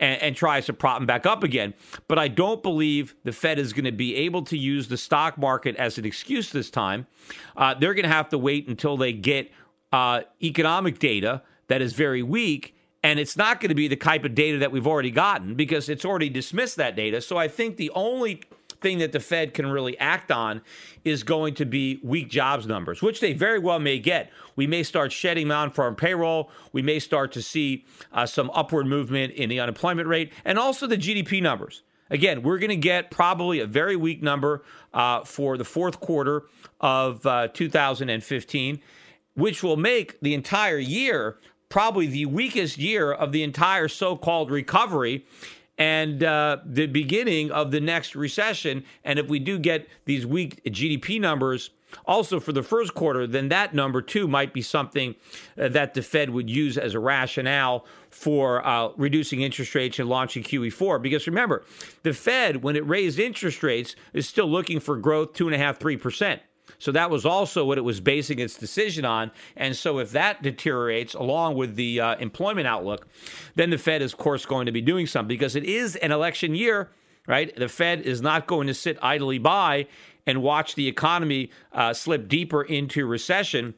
And, 0.00 0.22
and, 0.22 0.36
tries 0.36 0.66
to 0.66 0.72
prop 0.72 1.00
them 1.00 1.06
back 1.06 1.26
up 1.26 1.42
again. 1.42 1.74
But 2.06 2.20
I 2.20 2.28
don't 2.28 2.62
believe 2.62 3.16
the 3.24 3.32
Fed 3.32 3.58
is 3.58 3.72
going 3.72 3.84
to 3.84 3.90
be 3.90 4.14
able 4.14 4.42
to 4.42 4.56
use 4.56 4.86
the 4.86 4.96
stock 4.96 5.36
market 5.36 5.74
as 5.74 5.98
an 5.98 6.04
excuse 6.04 6.52
this 6.52 6.70
time. 6.70 7.08
Uh, 7.56 7.74
they're 7.74 7.94
going 7.94 8.04
to 8.04 8.08
have 8.08 8.28
to 8.28 8.38
wait 8.38 8.68
until 8.68 8.96
they 8.96 9.12
get 9.12 9.50
uh, 9.90 10.20
economic 10.40 11.00
data 11.00 11.42
that 11.66 11.82
is 11.82 11.94
very 11.94 12.22
weak 12.22 12.76
and 13.02 13.18
it's 13.18 13.36
not 13.36 13.60
going 13.60 13.68
to 13.68 13.74
be 13.74 13.88
the 13.88 13.96
type 13.96 14.24
of 14.24 14.34
data 14.34 14.58
that 14.58 14.72
we've 14.72 14.86
already 14.86 15.10
gotten 15.10 15.54
because 15.54 15.88
it's 15.88 16.04
already 16.04 16.28
dismissed 16.28 16.76
that 16.76 16.96
data. 16.96 17.20
So 17.20 17.36
I 17.36 17.48
think 17.48 17.76
the 17.76 17.90
only 17.94 18.42
thing 18.80 18.98
that 18.98 19.12
the 19.12 19.20
Fed 19.20 19.54
can 19.54 19.66
really 19.66 19.98
act 19.98 20.30
on 20.30 20.62
is 21.04 21.22
going 21.22 21.54
to 21.54 21.64
be 21.64 22.00
weak 22.02 22.28
jobs 22.28 22.66
numbers, 22.66 23.02
which 23.02 23.20
they 23.20 23.32
very 23.32 23.58
well 23.58 23.78
may 23.78 23.98
get. 23.98 24.30
We 24.56 24.66
may 24.66 24.82
start 24.82 25.12
shedding 25.12 25.48
non 25.48 25.70
farm 25.70 25.96
payroll. 25.96 26.50
We 26.72 26.82
may 26.82 26.98
start 26.98 27.32
to 27.32 27.42
see 27.42 27.84
uh, 28.12 28.26
some 28.26 28.50
upward 28.54 28.86
movement 28.86 29.34
in 29.34 29.48
the 29.48 29.60
unemployment 29.60 30.08
rate 30.08 30.32
and 30.44 30.58
also 30.58 30.86
the 30.86 30.96
GDP 30.96 31.42
numbers. 31.42 31.82
Again, 32.10 32.42
we're 32.42 32.58
going 32.58 32.70
to 32.70 32.76
get 32.76 33.10
probably 33.10 33.60
a 33.60 33.66
very 33.66 33.96
weak 33.96 34.22
number 34.22 34.62
uh, 34.94 35.24
for 35.24 35.58
the 35.58 35.64
fourth 35.64 36.00
quarter 36.00 36.44
of 36.80 37.26
uh, 37.26 37.48
2015, 37.48 38.80
which 39.34 39.62
will 39.62 39.76
make 39.76 40.18
the 40.20 40.32
entire 40.32 40.78
year 40.78 41.36
probably 41.68 42.06
the 42.06 42.26
weakest 42.26 42.78
year 42.78 43.12
of 43.12 43.32
the 43.32 43.42
entire 43.42 43.88
so 43.88 44.16
called 44.16 44.50
recovery 44.50 45.26
and 45.78 46.24
uh, 46.24 46.58
the 46.64 46.86
beginning 46.86 47.50
of 47.50 47.70
the 47.70 47.80
next 47.80 48.16
recession. 48.16 48.84
And 49.04 49.18
if 49.18 49.28
we 49.28 49.38
do 49.38 49.58
get 49.58 49.88
these 50.04 50.26
weak 50.26 50.62
GDP 50.64 51.20
numbers, 51.20 51.70
also 52.04 52.38
for 52.40 52.52
the 52.52 52.62
first 52.62 52.94
quarter, 52.94 53.26
then 53.26 53.48
that 53.48 53.74
number 53.74 54.02
too 54.02 54.28
might 54.28 54.52
be 54.52 54.60
something 54.60 55.14
uh, 55.56 55.68
that 55.68 55.94
the 55.94 56.02
Fed 56.02 56.30
would 56.30 56.50
use 56.50 56.76
as 56.76 56.94
a 56.94 57.00
rationale 57.00 57.86
for 58.10 58.66
uh, 58.66 58.90
reducing 58.96 59.40
interest 59.40 59.74
rates 59.74 59.98
and 59.98 60.08
launching 60.08 60.42
QE4. 60.42 61.00
Because 61.00 61.26
remember, 61.26 61.64
the 62.02 62.12
Fed, 62.12 62.62
when 62.62 62.76
it 62.76 62.86
raised 62.86 63.18
interest 63.18 63.62
rates, 63.62 63.94
is 64.12 64.28
still 64.28 64.50
looking 64.50 64.80
for 64.80 64.96
growth 64.96 65.32
two 65.32 65.46
and 65.46 65.54
a 65.54 65.58
half, 65.58 65.78
three 65.78 65.96
percent. 65.96 66.42
So 66.78 66.92
that 66.92 67.10
was 67.10 67.26
also 67.26 67.64
what 67.64 67.76
it 67.76 67.82
was 67.82 68.00
basing 68.00 68.38
its 68.38 68.56
decision 68.56 69.04
on. 69.04 69.30
And 69.56 69.76
so 69.76 69.98
if 69.98 70.12
that 70.12 70.42
deteriorates 70.42 71.14
along 71.14 71.56
with 71.56 71.74
the 71.74 72.00
uh, 72.00 72.16
employment 72.16 72.66
outlook, 72.66 73.08
then 73.56 73.70
the 73.70 73.78
Fed 73.78 74.00
is, 74.00 74.12
of 74.12 74.18
course, 74.18 74.46
going 74.46 74.66
to 74.66 74.72
be 74.72 74.80
doing 74.80 75.06
something 75.06 75.28
because 75.28 75.56
it 75.56 75.64
is 75.64 75.96
an 75.96 76.12
election 76.12 76.54
year, 76.54 76.90
right? 77.26 77.54
The 77.56 77.68
Fed 77.68 78.02
is 78.02 78.22
not 78.22 78.46
going 78.46 78.68
to 78.68 78.74
sit 78.74 78.96
idly 79.02 79.38
by 79.38 79.88
and 80.26 80.42
watch 80.42 80.74
the 80.76 80.86
economy 80.86 81.50
uh, 81.72 81.92
slip 81.94 82.28
deeper 82.28 82.62
into 82.62 83.06
recession 83.06 83.74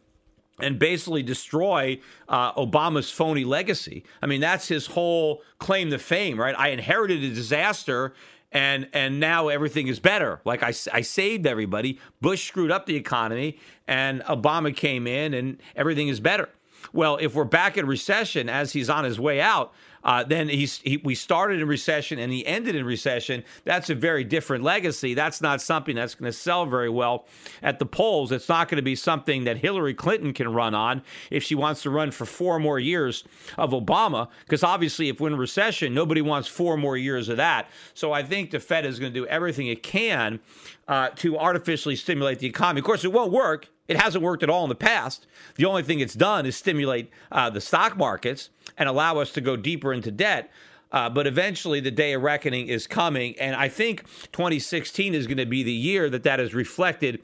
and 0.59 0.79
basically 0.79 1.23
destroy 1.23 1.99
uh, 2.29 2.53
Obama's 2.53 3.11
phony 3.11 3.45
legacy. 3.45 4.05
I 4.21 4.27
mean, 4.27 4.43
that's 4.43 4.69
his 4.69 4.87
whole 4.87 5.43
claim 5.59 5.91
to 5.91 5.99
fame, 5.99 6.39
right? 6.39 6.55
I 6.59 6.69
inherited 6.69 7.25
a 7.25 7.31
disaster 7.31 8.13
and 8.53 8.89
and 8.93 9.21
now 9.21 9.49
everything 9.49 9.87
is 9.89 9.99
better. 9.99 10.41
Like 10.45 10.63
I, 10.63 10.73
I 10.93 11.01
saved 11.03 11.47
everybody. 11.47 11.99
Bush 12.21 12.49
screwed 12.49 12.71
up 12.71 12.87
the 12.87 12.97
economy, 12.97 13.59
and 13.87 14.23
Obama 14.23 14.75
came 14.75 15.07
in, 15.07 15.35
and 15.35 15.63
everything 15.77 16.09
is 16.09 16.21
better. 16.21 16.49
Well, 16.93 17.19
if 17.21 17.35
we're 17.35 17.45
back 17.45 17.77
in 17.77 17.87
recession 17.87 18.49
as 18.49 18.73
he's 18.73 18.91
on 18.91 19.05
his 19.05 19.21
way 19.21 19.41
out, 19.41 19.73
uh, 20.05 20.25
then 20.25 20.49
he's 20.49 20.79
he, 20.79 20.97
we 20.99 21.15
started 21.15 21.61
in 21.61 21.69
recession 21.69 22.19
and 22.19 22.33
he 22.33 22.47
ended 22.47 22.75
in 22.75 22.85
recession. 22.85 23.45
That's 23.65 23.91
a 23.91 23.95
very 23.95 24.25
different 24.25 24.65
legacy. 24.65 25.15
That's 25.15 25.41
not 25.41 25.61
something 25.61 25.97
that's 25.97 26.15
going 26.15 26.31
to 26.31 26.37
sell 26.37 26.67
very 26.67 26.89
well 26.89 27.27
at 27.63 27.79
the 27.79 27.87
polls. 27.87 28.33
It's 28.33 28.49
not 28.49 28.69
going 28.69 28.77
to 28.77 28.83
be 28.83 28.95
something 28.95 29.45
that 29.45 29.59
Hillary 29.59 29.95
Clinton 29.95 30.33
can 30.33 30.53
run 30.53 30.75
on 30.75 31.03
if 31.31 31.43
she 31.43 31.55
wants 31.55 31.83
to 31.83 31.91
run 31.91 32.11
for 32.11 32.25
four 32.25 32.59
more 32.59 32.79
years 32.79 33.25
of 33.59 33.71
Obama. 33.71 34.29
Because 34.45 34.63
obviously, 34.63 35.09
if 35.09 35.21
we're 35.21 35.29
in 35.29 35.37
recession, 35.37 35.95
nobody 35.95 36.23
wants 36.23 36.49
four 36.49 36.77
more 36.77 36.97
years 36.97 37.29
of 37.29 37.37
that. 37.37 37.69
So 37.95 38.13
I 38.13 38.23
think 38.23 38.51
the 38.51 38.61
Fed 38.61 38.87
is 38.87 38.99
going 38.99 39.13
to 39.13 39.21
do 39.21 39.27
everything 39.27 39.67
it 39.67 39.83
can 39.83 40.41
uh, 40.89 41.11
to 41.17 41.39
artificially 41.39 41.97
stimulate 41.97 42.39
the 42.39 42.47
economy. 42.47 42.81
Of 42.81 42.85
course, 42.85 43.05
it 43.05 43.13
won't 43.13 43.33
work. 43.33 43.69
It 43.91 43.97
hasn't 43.97 44.23
worked 44.23 44.45
at 44.45 44.51
all 44.51 44.63
in 44.65 44.69
the 44.69 44.77
past. 44.77 45.27
The 45.57 45.65
only 45.65 45.83
thing 45.83 45.99
it's 45.99 46.15
done 46.15 46.47
is 46.47 46.57
stimulate 46.57 47.11
uh, 47.33 47.51
the 47.51 47.61
stock 47.61 47.97
markets 47.97 48.51
and 48.81 48.88
allow 48.88 49.19
us 49.19 49.31
to 49.33 49.40
go 49.40 49.57
deeper 49.57 49.93
into 49.93 50.11
debt. 50.11 50.51
Uh, 50.90 51.09
but 51.09 51.29
eventually, 51.29 51.79
the 51.79 51.90
day 51.93 52.14
of 52.14 52.23
reckoning 52.23 52.66
is 52.66 52.88
coming, 52.88 53.38
and 53.38 53.55
I 53.55 53.69
think 53.69 54.03
2016 54.33 55.14
is 55.14 55.29
going 55.29 55.37
to 55.37 55.47
be 55.47 55.62
the 55.62 55.71
year 55.71 56.11
that 56.11 56.25
that 56.25 56.40
is 56.40 56.53
reflected 56.53 57.23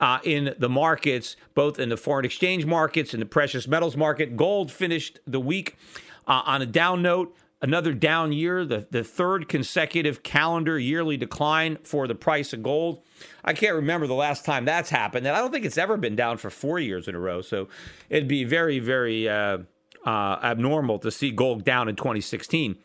uh, 0.00 0.20
in 0.22 0.54
the 0.58 0.68
markets, 0.68 1.34
both 1.54 1.80
in 1.80 1.88
the 1.88 1.96
foreign 1.96 2.24
exchange 2.24 2.64
markets 2.66 3.12
and 3.12 3.20
the 3.20 3.26
precious 3.26 3.66
metals 3.66 3.96
market. 3.96 4.36
Gold 4.36 4.70
finished 4.70 5.18
the 5.26 5.40
week 5.40 5.76
uh, 6.28 6.42
on 6.44 6.62
a 6.62 6.66
down 6.66 7.02
note. 7.02 7.34
Another 7.62 7.92
down 7.92 8.32
year, 8.32 8.64
the, 8.64 8.86
the 8.90 9.04
third 9.04 9.48
consecutive 9.48 10.22
calendar 10.22 10.78
yearly 10.78 11.18
decline 11.18 11.78
for 11.82 12.06
the 12.06 12.14
price 12.14 12.54
of 12.54 12.62
gold. 12.62 13.02
I 13.44 13.52
can't 13.52 13.74
remember 13.74 14.06
the 14.06 14.14
last 14.14 14.46
time 14.46 14.64
that's 14.64 14.88
happened, 14.88 15.26
and 15.26 15.36
I 15.36 15.40
don't 15.40 15.50
think 15.50 15.66
it's 15.66 15.76
ever 15.76 15.98
been 15.98 16.16
down 16.16 16.38
for 16.38 16.48
four 16.48 16.78
years 16.78 17.06
in 17.06 17.14
a 17.14 17.18
row. 17.18 17.42
So 17.42 17.68
it'd 18.08 18.28
be 18.28 18.44
very, 18.44 18.78
very 18.78 19.28
uh, 19.28 19.58
uh, 20.06 20.38
abnormal 20.42 20.98
to 21.00 21.10
see 21.10 21.30
gold 21.30 21.64
down 21.64 21.88
in 21.88 21.96
2016. 21.96 22.76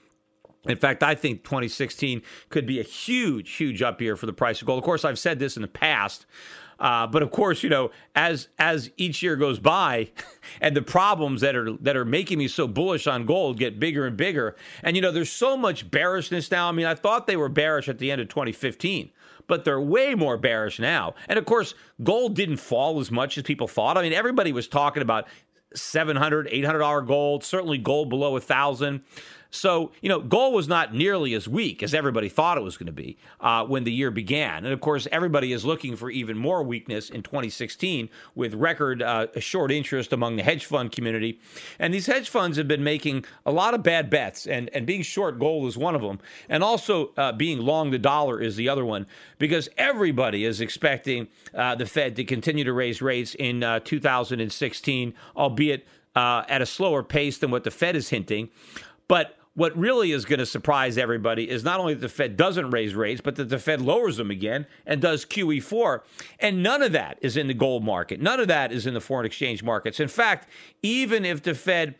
In 0.67 0.77
fact, 0.77 1.03
I 1.03 1.15
think 1.15 1.43
2016 1.43 2.21
could 2.49 2.65
be 2.65 2.79
a 2.79 2.83
huge, 2.83 3.51
huge 3.53 3.81
up 3.81 4.01
year 4.01 4.15
for 4.15 4.25
the 4.25 4.33
price 4.33 4.61
of 4.61 4.67
gold. 4.67 4.79
Of 4.79 4.83
course, 4.83 5.05
I've 5.05 5.19
said 5.19 5.39
this 5.39 5.55
in 5.55 5.61
the 5.61 5.67
past. 5.67 6.25
Uh, 6.79 7.07
but 7.07 7.23
of 7.23 7.31
course, 7.31 7.63
you 7.63 7.69
know, 7.69 7.91
as 8.15 8.49
as 8.59 8.91
each 8.97 9.23
year 9.23 9.35
goes 9.35 9.59
by, 9.59 10.09
and 10.61 10.75
the 10.75 10.81
problems 10.81 11.41
that 11.41 11.55
are 11.55 11.71
that 11.77 11.95
are 11.95 12.05
making 12.05 12.37
me 12.37 12.47
so 12.47 12.67
bullish 12.67 13.07
on 13.07 13.25
gold 13.25 13.57
get 13.57 13.79
bigger 13.79 14.05
and 14.05 14.17
bigger, 14.17 14.55
and 14.83 14.95
you 14.95 15.01
know, 15.01 15.11
there's 15.11 15.31
so 15.31 15.55
much 15.55 15.89
bearishness 15.89 16.51
now. 16.51 16.67
I 16.67 16.71
mean, 16.73 16.85
I 16.85 16.95
thought 16.95 17.27
they 17.27 17.37
were 17.37 17.49
bearish 17.49 17.87
at 17.87 17.99
the 17.99 18.11
end 18.11 18.19
of 18.19 18.27
2015, 18.27 19.09
but 19.47 19.63
they're 19.63 19.79
way 19.79 20.15
more 20.15 20.37
bearish 20.37 20.79
now. 20.79 21.15
And 21.29 21.39
of 21.39 21.45
course, 21.45 21.75
gold 22.03 22.35
didn't 22.35 22.57
fall 22.57 22.99
as 22.99 23.09
much 23.09 23.37
as 23.37 23.43
people 23.43 23.67
thought. 23.69 23.97
I 23.97 24.01
mean, 24.01 24.13
everybody 24.13 24.51
was 24.51 24.67
talking 24.67 25.01
about 25.01 25.27
700 25.75 26.47
$800 26.47 27.07
gold, 27.07 27.43
certainly 27.43 27.77
gold 27.77 28.09
below 28.09 28.35
a 28.35 28.41
thousand. 28.41 29.01
So, 29.51 29.91
you 30.01 30.09
know, 30.09 30.19
gold 30.19 30.53
was 30.53 30.67
not 30.67 30.93
nearly 30.93 31.33
as 31.33 31.47
weak 31.47 31.81
as 31.81 31.93
everybody 31.93 32.29
thought 32.29 32.57
it 32.57 32.63
was 32.63 32.77
going 32.77 32.87
to 32.87 32.91
be 32.91 33.17
uh, 33.39 33.65
when 33.65 33.83
the 33.83 33.91
year 33.91 34.11
began. 34.11 34.65
And 34.65 34.73
of 34.73 34.81
course, 34.81 35.07
everybody 35.11 35.53
is 35.53 35.63
looking 35.63 35.95
for 35.95 36.09
even 36.09 36.37
more 36.37 36.61
weakness 36.63 37.09
in 37.09 37.23
2016 37.23 38.09
with 38.35 38.53
record 38.53 39.01
uh, 39.01 39.27
short 39.39 39.71
interest 39.71 40.11
among 40.11 40.35
the 40.35 40.43
hedge 40.43 40.65
fund 40.65 40.91
community. 40.91 41.39
And 41.79 41.93
these 41.93 42.05
hedge 42.05 42.29
funds 42.29 42.57
have 42.57 42.67
been 42.67 42.83
making 42.83 43.25
a 43.45 43.51
lot 43.51 43.73
of 43.73 43.83
bad 43.83 44.09
bets, 44.09 44.45
and, 44.45 44.69
and 44.73 44.85
being 44.85 45.01
short 45.01 45.39
gold 45.39 45.67
is 45.67 45.77
one 45.77 45.95
of 45.95 46.01
them. 46.01 46.19
And 46.49 46.63
also 46.63 47.13
uh, 47.17 47.31
being 47.31 47.59
long 47.59 47.91
the 47.91 47.99
dollar 47.99 48.41
is 48.41 48.55
the 48.55 48.69
other 48.69 48.85
one, 48.85 49.07
because 49.37 49.69
everybody 49.77 50.45
is 50.45 50.61
expecting 50.61 51.27
uh, 51.53 51.75
the 51.75 51.85
Fed 51.85 52.15
to 52.17 52.23
continue 52.23 52.63
to 52.63 52.73
raise 52.73 53.01
rates 53.01 53.35
in 53.35 53.63
uh, 53.63 53.79
2016, 53.79 55.13
albeit. 55.35 55.85
Uh, 56.15 56.45
at 56.47 56.61
a 56.61 56.65
slower 56.65 57.03
pace 57.03 57.39
than 57.39 57.51
what 57.51 57.65
the 57.65 57.71
Fed 57.71 57.93
is 57.93 58.07
hinting. 58.07 58.49
But 59.07 59.37
what 59.55 59.75
really 59.77 60.11
is 60.11 60.25
going 60.25 60.39
to 60.39 60.45
surprise 60.45 60.97
everybody 60.97 61.49
is 61.49 61.63
not 61.63 61.79
only 61.79 61.93
that 61.93 62.01
the 62.01 62.09
Fed 62.09 62.35
doesn't 62.35 62.71
raise 62.71 62.93
rates, 62.93 63.21
but 63.21 63.37
that 63.37 63.49
the 63.49 63.59
Fed 63.59 63.81
lowers 63.81 64.17
them 64.17 64.29
again 64.29 64.67
and 64.85 65.01
does 65.01 65.25
QE4. 65.25 66.01
And 66.39 66.61
none 66.61 66.81
of 66.81 66.91
that 66.91 67.17
is 67.21 67.37
in 67.37 67.47
the 67.47 67.53
gold 67.53 67.83
market. 67.83 68.21
None 68.21 68.41
of 68.41 68.49
that 68.49 68.73
is 68.73 68.85
in 68.85 68.93
the 68.93 69.01
foreign 69.01 69.25
exchange 69.25 69.63
markets. 69.63 69.99
In 69.99 70.09
fact, 70.09 70.49
even 70.83 71.23
if 71.23 71.41
the 71.41 71.55
Fed 71.55 71.95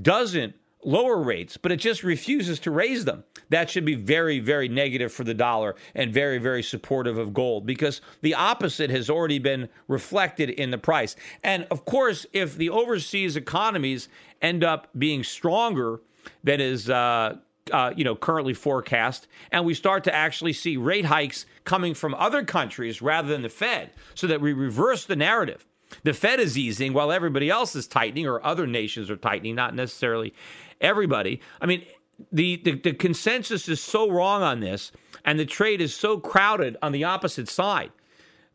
doesn't 0.00 0.54
lower 0.82 1.22
rates, 1.22 1.56
but 1.56 1.72
it 1.72 1.76
just 1.76 2.02
refuses 2.02 2.58
to 2.60 2.70
raise 2.70 3.04
them. 3.04 3.24
That 3.50 3.70
should 3.70 3.84
be 3.84 3.94
very, 3.94 4.38
very 4.38 4.68
negative 4.68 5.12
for 5.12 5.24
the 5.24 5.34
dollar 5.34 5.76
and 5.94 6.12
very, 6.12 6.38
very 6.38 6.62
supportive 6.62 7.18
of 7.18 7.34
gold 7.34 7.66
because 7.66 8.00
the 8.22 8.34
opposite 8.34 8.90
has 8.90 9.08
already 9.08 9.38
been 9.38 9.68
reflected 9.88 10.50
in 10.50 10.70
the 10.70 10.78
price. 10.78 11.16
And 11.42 11.66
of 11.70 11.84
course, 11.84 12.26
if 12.32 12.56
the 12.56 12.70
overseas 12.70 13.36
economies 13.36 14.08
end 14.42 14.64
up 14.64 14.88
being 14.96 15.24
stronger, 15.24 16.00
that 16.44 16.60
is 16.60 16.90
uh, 16.90 17.36
uh, 17.72 17.92
you 17.96 18.04
know 18.04 18.16
currently 18.16 18.54
forecast, 18.54 19.26
and 19.50 19.64
we 19.64 19.74
start 19.74 20.04
to 20.04 20.14
actually 20.14 20.52
see 20.52 20.76
rate 20.76 21.04
hikes 21.04 21.46
coming 21.64 21.94
from 21.94 22.14
other 22.14 22.44
countries 22.44 23.00
rather 23.02 23.28
than 23.28 23.42
the 23.42 23.48
Fed, 23.48 23.90
so 24.14 24.26
that 24.26 24.40
we 24.40 24.52
reverse 24.52 25.04
the 25.04 25.16
narrative. 25.16 25.66
The 26.02 26.14
Fed 26.14 26.40
is 26.40 26.58
easing 26.58 26.92
while 26.92 27.12
everybody 27.12 27.50
else 27.50 27.76
is 27.76 27.86
tightening, 27.86 28.26
or 28.26 28.44
other 28.44 28.66
nations 28.66 29.10
are 29.10 29.16
tightening, 29.16 29.54
not 29.54 29.74
necessarily 29.74 30.34
everybody. 30.80 31.40
I 31.60 31.66
mean, 31.66 31.84
the, 32.32 32.56
the, 32.56 32.72
the 32.72 32.92
consensus 32.92 33.68
is 33.68 33.80
so 33.80 34.10
wrong 34.10 34.42
on 34.42 34.60
this, 34.60 34.92
and 35.24 35.38
the 35.38 35.46
trade 35.46 35.80
is 35.80 35.94
so 35.94 36.18
crowded 36.18 36.76
on 36.82 36.92
the 36.92 37.04
opposite 37.04 37.48
side 37.48 37.92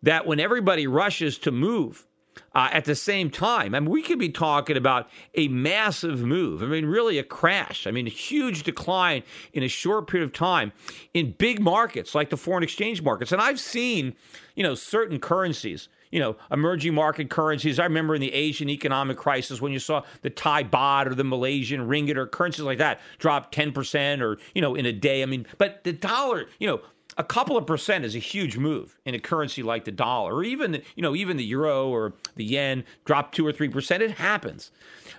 that 0.04 0.26
when 0.26 0.40
everybody 0.40 0.88
rushes 0.88 1.38
to 1.40 1.52
move 1.52 2.06
uh, 2.54 2.70
at 2.72 2.86
the 2.86 2.96
same 2.96 3.30
time, 3.30 3.76
I 3.76 3.80
mean, 3.80 3.90
we 3.90 4.02
could 4.02 4.20
be 4.20 4.30
talking 4.30 4.78
about 4.78 5.10
a 5.36 5.48
massive 5.48 6.22
move. 6.22 6.64
I 6.64 6.68
mean, 6.68 6.86
really 6.86 7.18
a 7.18 7.24
crash. 7.24 7.88
I 7.88 7.92
mean, 7.92 8.08
a 8.08 8.12
huge 8.12 8.64
decline 8.64 9.24
in 9.54 9.64
a 9.64 9.68
short 9.68 10.08
period 10.08 10.26
of 10.26 10.34
time 10.34 10.72
in 11.14 11.32
big 11.32 11.60
markets 11.60 12.16
like 12.16 12.30
the 12.30 12.38
foreign 12.38 12.64
exchange 12.64 13.02
markets. 13.02 13.32
And 13.32 13.42
I've 13.42 13.60
seen, 13.60 14.16
you 14.56 14.64
know, 14.64 14.76
certain 14.76 15.20
currencies 15.20 15.90
you 16.12 16.20
know, 16.20 16.36
emerging 16.52 16.94
market 16.94 17.30
currencies. 17.30 17.80
I 17.80 17.84
remember 17.84 18.16
in 18.16 18.22
the 18.22 18.34
Asian 18.34 18.70
economic 18.70 19.18
crisis 19.18 19.62
when 19.62 19.72
you 19.72 19.80
saw 19.80 20.04
the 20.22 20.30
Thai 20.30 20.64
baht 20.64 21.06
or 21.06 21.16
the 21.16 21.24
Malaysian 21.24 21.88
ringgit 21.88 22.16
or 22.16 22.26
currencies 22.26 22.66
like 22.66 22.80
that 22.80 23.00
drop 23.20 23.52
10% 23.52 24.22
or, 24.22 24.38
you 24.56 24.62
know, 24.62 24.76
in 24.76 24.86
a 24.86 24.94
day. 24.94 25.22
I 25.22 25.26
mean, 25.26 25.46
but 25.58 25.84
the 25.84 25.94
dollar, 25.94 26.48
you 26.60 26.68
know, 26.68 26.82
a 27.18 27.24
couple 27.24 27.58
of 27.58 27.66
percent 27.66 28.06
is 28.06 28.16
a 28.16 28.20
huge 28.20 28.58
move 28.58 28.98
in 29.04 29.16
a 29.16 29.20
currency 29.20 29.64
like 29.64 29.84
the 29.84 29.92
dollar, 29.92 30.36
or 30.36 30.44
even 30.44 30.82
you 30.96 31.02
know 31.02 31.16
even 31.16 31.38
the 31.38 31.44
euro 31.44 31.90
or 31.90 32.14
the 32.36 32.46
yen 32.46 32.84
drop 33.06 33.32
two 33.32 33.46
or 33.46 33.52
three 33.52 33.68
percent. 33.68 34.04
It 34.04 34.12
happens, 34.12 34.72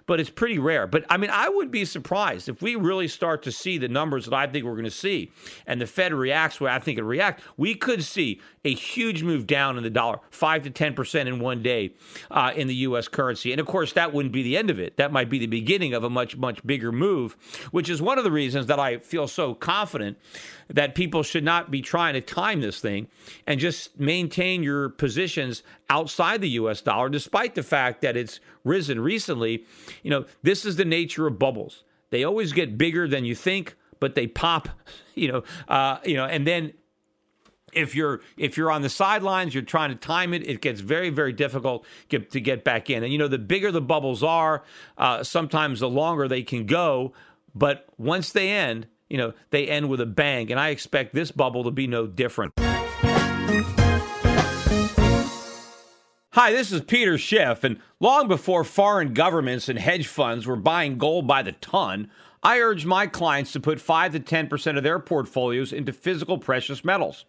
but 0.07 0.21
it's 0.21 0.31
pretty 0.31 0.59
rare. 0.59 0.87
But 0.87 1.05
I 1.11 1.17
mean, 1.17 1.31
I 1.31 1.49
would 1.49 1.71
be 1.71 1.85
surprised 1.85 2.49
if 2.49 2.63
we 2.63 2.77
really 2.77 3.09
start 3.09 3.43
to 3.43 3.53
see 3.53 3.77
the 3.77 3.89
numbers 3.89 4.25
that 4.27 4.35
I 4.35 4.47
think 4.47 4.65
we're 4.65 4.73
going 4.73 4.85
to 4.85 4.91
see, 4.91 5.33
and 5.67 5.81
the 5.81 5.87
Fed 5.87 6.15
reacts 6.15 6.61
where 6.61 6.71
I 6.71 6.79
think 6.79 6.99
it 6.99 7.03
react. 7.03 7.43
We 7.57 7.75
could 7.75 8.03
see 8.03 8.41
a 8.65 8.73
huge 8.73 9.23
move 9.23 9.47
down 9.47 9.77
in 9.77 9.83
the 9.83 9.91
dollar, 9.91 10.21
five 10.31 10.63
to 10.63 10.71
ten 10.71 10.95
percent 10.95 11.29
in 11.29 11.41
one 11.41 11.63
day 11.63 11.93
uh, 12.31 12.53
in 12.55 12.69
the 12.69 12.75
U.S. 12.77 13.09
currency, 13.09 13.53
and 13.53 13.61
of 13.61 13.67
course 13.67 13.93
that 13.95 14.13
wouldn't 14.15 14.33
be 14.33 14.43
the 14.43 14.57
end 14.57 14.71
of 14.71 14.79
it. 14.79 14.97
That 14.97 15.13
might 15.13 15.29
be 15.29 15.39
the 15.39 15.47
beginning 15.47 15.93
of 15.93 16.05
a 16.05 16.11
much 16.11 16.37
much 16.37 16.65
bigger 16.65 16.93
move, 16.93 17.37
which 17.73 17.91
is 17.91 18.01
one 18.01 18.17
of 18.17 18.25
the 18.25 18.33
reasons 18.33 18.67
that 18.67 18.79
I 18.79 18.99
feel 18.99 19.27
so 19.27 19.55
confident 19.55 20.17
that 20.71 20.95
people 20.95 21.23
should 21.23 21.45
not 21.45 21.71
be 21.71 21.83
trying 21.83 22.15
to 22.15 22.21
time 22.21 22.61
this 22.61 22.81
thing 22.81 23.09
and 23.47 23.61
just 23.61 23.99
maintain 23.99 24.63
your 24.63 24.89
positions 24.89 25.63
outside 25.89 26.41
the 26.41 26.51
US 26.51 26.81
dollar, 26.81 27.09
despite 27.09 27.55
the 27.55 27.63
fact 27.63 28.03
that 28.03 28.17
it's 28.17 28.41
risen 28.65 29.01
recently. 29.01 29.65
You 30.03 30.11
know, 30.11 30.25
this 30.43 30.65
is 30.65 30.77
the 30.77 30.85
nature 30.85 31.27
of 31.27 31.39
bubbles. 31.39 31.85
They 32.11 32.25
always 32.25 32.53
get 32.53 32.79
bigger 32.79 33.07
than 33.09 33.25
you 33.25 33.35
think, 33.35 33.77
but 33.99 34.15
they 34.15 34.27
pop, 34.27 34.69
you 35.15 35.31
know, 35.31 35.43
uh, 35.69 35.99
you 36.05 36.17
know, 36.17 36.25
and 36.25 36.47
then 36.47 36.73
if 37.73 37.95
you're 37.95 38.21
if 38.37 38.57
you're 38.57 38.71
on 38.71 38.83
the 38.83 38.89
sidelines, 38.89 39.55
you're 39.55 39.63
trying 39.63 39.91
to 39.91 39.97
time 39.97 40.35
it. 40.35 40.49
It 40.49 40.61
gets 40.61 40.81
very 40.81 41.11
very 41.11 41.33
difficult 41.33 41.87
get, 42.09 42.31
to 42.33 42.41
get 42.41 42.65
back 42.65 42.91
in. 42.91 43.05
And 43.05 43.13
you 43.13 43.19
know, 43.19 43.29
the 43.29 43.39
bigger 43.39 43.71
the 43.71 43.81
bubbles 43.81 44.23
are, 44.23 44.65
uh, 44.99 45.23
sometimes 45.23 45.81
the 45.81 45.89
longer 45.89 46.27
they 46.27 46.43
can 46.43 46.67
go. 46.67 47.13
But 47.55 47.87
once 47.97 48.33
they 48.33 48.51
end, 48.51 48.87
you 49.11 49.19
know, 49.19 49.35
they 49.51 49.67
end 49.67 49.91
with 49.91 50.01
a 50.01 50.07
bang. 50.07 50.51
And 50.51 50.59
I 50.59 50.71
expect 50.71 51.15
this 51.15 51.31
bubble 51.31 51.65
to 51.65 51.71
be 51.71 51.87
no 51.87 52.07
different. 52.07 52.55
Hi, 56.35 56.53
this 56.53 56.71
is 56.71 56.81
Peter 56.83 57.19
Schiff, 57.19 57.65
and 57.65 57.81
long 57.99 58.29
before 58.29 58.63
foreign 58.63 59.13
governments 59.13 59.69
and 59.69 59.79
hedge 59.79 60.07
funds 60.07 60.47
were 60.47 60.57
buying 60.57 60.97
gold 60.97 61.27
by 61.27 61.43
the 61.43 61.53
ton, 61.53 62.09
I 62.43 62.61
urged 62.61 62.87
my 62.87 63.09
clients 63.09 63.53
to 63.53 63.61
put 63.61 63.81
5 63.81 64.13
to 64.13 64.21
10% 64.21 64.77
of 64.79 64.85
their 64.85 65.01
portfolios 65.01 65.73
into 65.73 65.93
physical 65.93 66.39
precious 66.39 66.85
metals. 66.85 67.25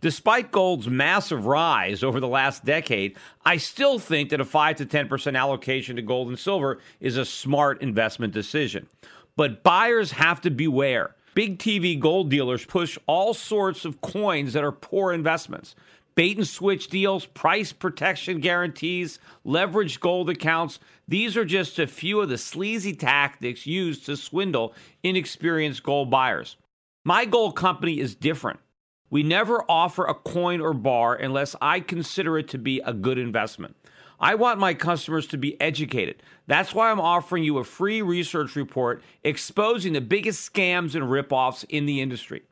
Despite 0.00 0.50
gold's 0.50 0.88
massive 0.88 1.46
rise 1.46 2.02
over 2.02 2.20
the 2.20 2.28
last 2.28 2.64
decade, 2.64 3.16
I 3.46 3.56
still 3.56 3.98
think 3.98 4.30
that 4.30 4.40
a 4.40 4.44
5 4.44 4.76
to 4.76 4.84
10% 4.84 5.38
allocation 5.38 5.96
to 5.96 6.02
gold 6.02 6.28
and 6.28 6.38
silver 6.38 6.80
is 6.98 7.16
a 7.16 7.24
smart 7.24 7.80
investment 7.80 8.34
decision. 8.34 8.88
But 9.36 9.62
buyers 9.62 10.10
have 10.10 10.40
to 10.42 10.50
beware. 10.50 11.14
Big 11.40 11.58
TV 11.58 11.98
gold 11.98 12.28
dealers 12.28 12.66
push 12.66 12.98
all 13.06 13.32
sorts 13.32 13.86
of 13.86 14.02
coins 14.02 14.52
that 14.52 14.62
are 14.62 14.70
poor 14.70 15.10
investments. 15.10 15.74
Bait 16.14 16.36
and 16.36 16.46
switch 16.46 16.88
deals, 16.88 17.24
price 17.24 17.72
protection 17.72 18.40
guarantees, 18.40 19.18
leveraged 19.46 20.00
gold 20.00 20.28
accounts. 20.28 20.78
These 21.08 21.38
are 21.38 21.46
just 21.46 21.78
a 21.78 21.86
few 21.86 22.20
of 22.20 22.28
the 22.28 22.36
sleazy 22.36 22.94
tactics 22.94 23.66
used 23.66 24.04
to 24.04 24.18
swindle 24.18 24.74
inexperienced 25.02 25.82
gold 25.82 26.10
buyers. 26.10 26.58
My 27.06 27.24
gold 27.24 27.56
company 27.56 28.00
is 28.00 28.14
different. 28.14 28.60
We 29.08 29.22
never 29.22 29.64
offer 29.66 30.04
a 30.04 30.12
coin 30.12 30.60
or 30.60 30.74
bar 30.74 31.14
unless 31.14 31.56
I 31.62 31.80
consider 31.80 32.36
it 32.36 32.48
to 32.48 32.58
be 32.58 32.80
a 32.80 32.92
good 32.92 33.16
investment. 33.16 33.76
I 34.20 34.34
want 34.34 34.60
my 34.60 34.74
customers 34.74 35.26
to 35.28 35.38
be 35.38 35.58
educated. 35.60 36.22
That's 36.46 36.74
why 36.74 36.90
I'm 36.90 37.00
offering 37.00 37.42
you 37.42 37.58
a 37.58 37.64
free 37.64 38.02
research 38.02 38.54
report 38.54 39.02
exposing 39.24 39.94
the 39.94 40.00
biggest 40.00 40.52
scams 40.52 40.94
and 40.94 41.04
ripoffs 41.04 41.64
in 41.68 41.86
the 41.86 42.00
industry. 42.00 42.42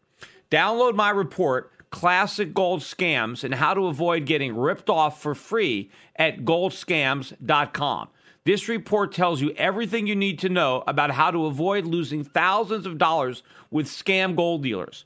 Download 0.51 0.95
my 0.95 1.11
report, 1.11 1.71
Classic 1.91 2.55
Gold 2.55 2.81
Scams 2.81 3.45
and 3.45 3.55
How 3.55 3.75
to 3.75 3.87
Avoid 3.87 4.25
Getting 4.25 4.57
Ripped 4.57 4.89
Off 4.89 5.21
for 5.21 5.35
free 5.35 5.91
at 6.17 6.45
goldscams.com. 6.45 8.09
This 8.45 8.69
report 8.69 9.13
tells 9.13 9.43
you 9.43 9.51
everything 9.53 10.07
you 10.07 10.17
need 10.17 10.39
to 10.39 10.49
know 10.49 10.83
about 10.87 11.11
how 11.11 11.31
to 11.31 11.45
avoid 11.45 11.85
losing 11.85 12.25
thousands 12.25 12.87
of 12.87 12.97
dollars 12.97 13.43
with 13.71 13.87
scam 13.87 14.35
gold 14.35 14.63
dealers. 14.63 15.05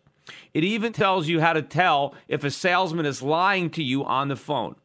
It 0.54 0.62
even 0.62 0.92
tells 0.92 1.26
you 1.26 1.40
how 1.40 1.52
to 1.52 1.62
tell 1.62 2.14
if 2.28 2.44
a 2.44 2.50
salesman 2.52 3.06
is 3.06 3.20
lying 3.20 3.70
to 3.70 3.82
you 3.82 4.04
on 4.04 4.28
the 4.28 4.36
phone. 4.36 4.76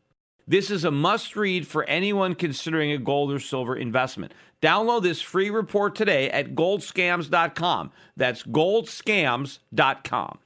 This 0.47 0.71
is 0.71 0.85
a 0.85 0.91
must 0.91 1.35
read 1.35 1.67
for 1.67 1.83
anyone 1.83 2.33
considering 2.33 2.93
a 2.93 2.97
gold 2.97 3.33
or 3.33 3.39
silver 3.39 3.75
investment. 3.75 4.33
Download 4.61 5.03
this 5.03 5.21
free 5.21 5.49
report 5.49 5.93
today 5.93 6.29
at 6.29 6.55
goldscams.com. 6.55 7.91
That's 8.15 8.43
goldscams.com. 8.43 10.39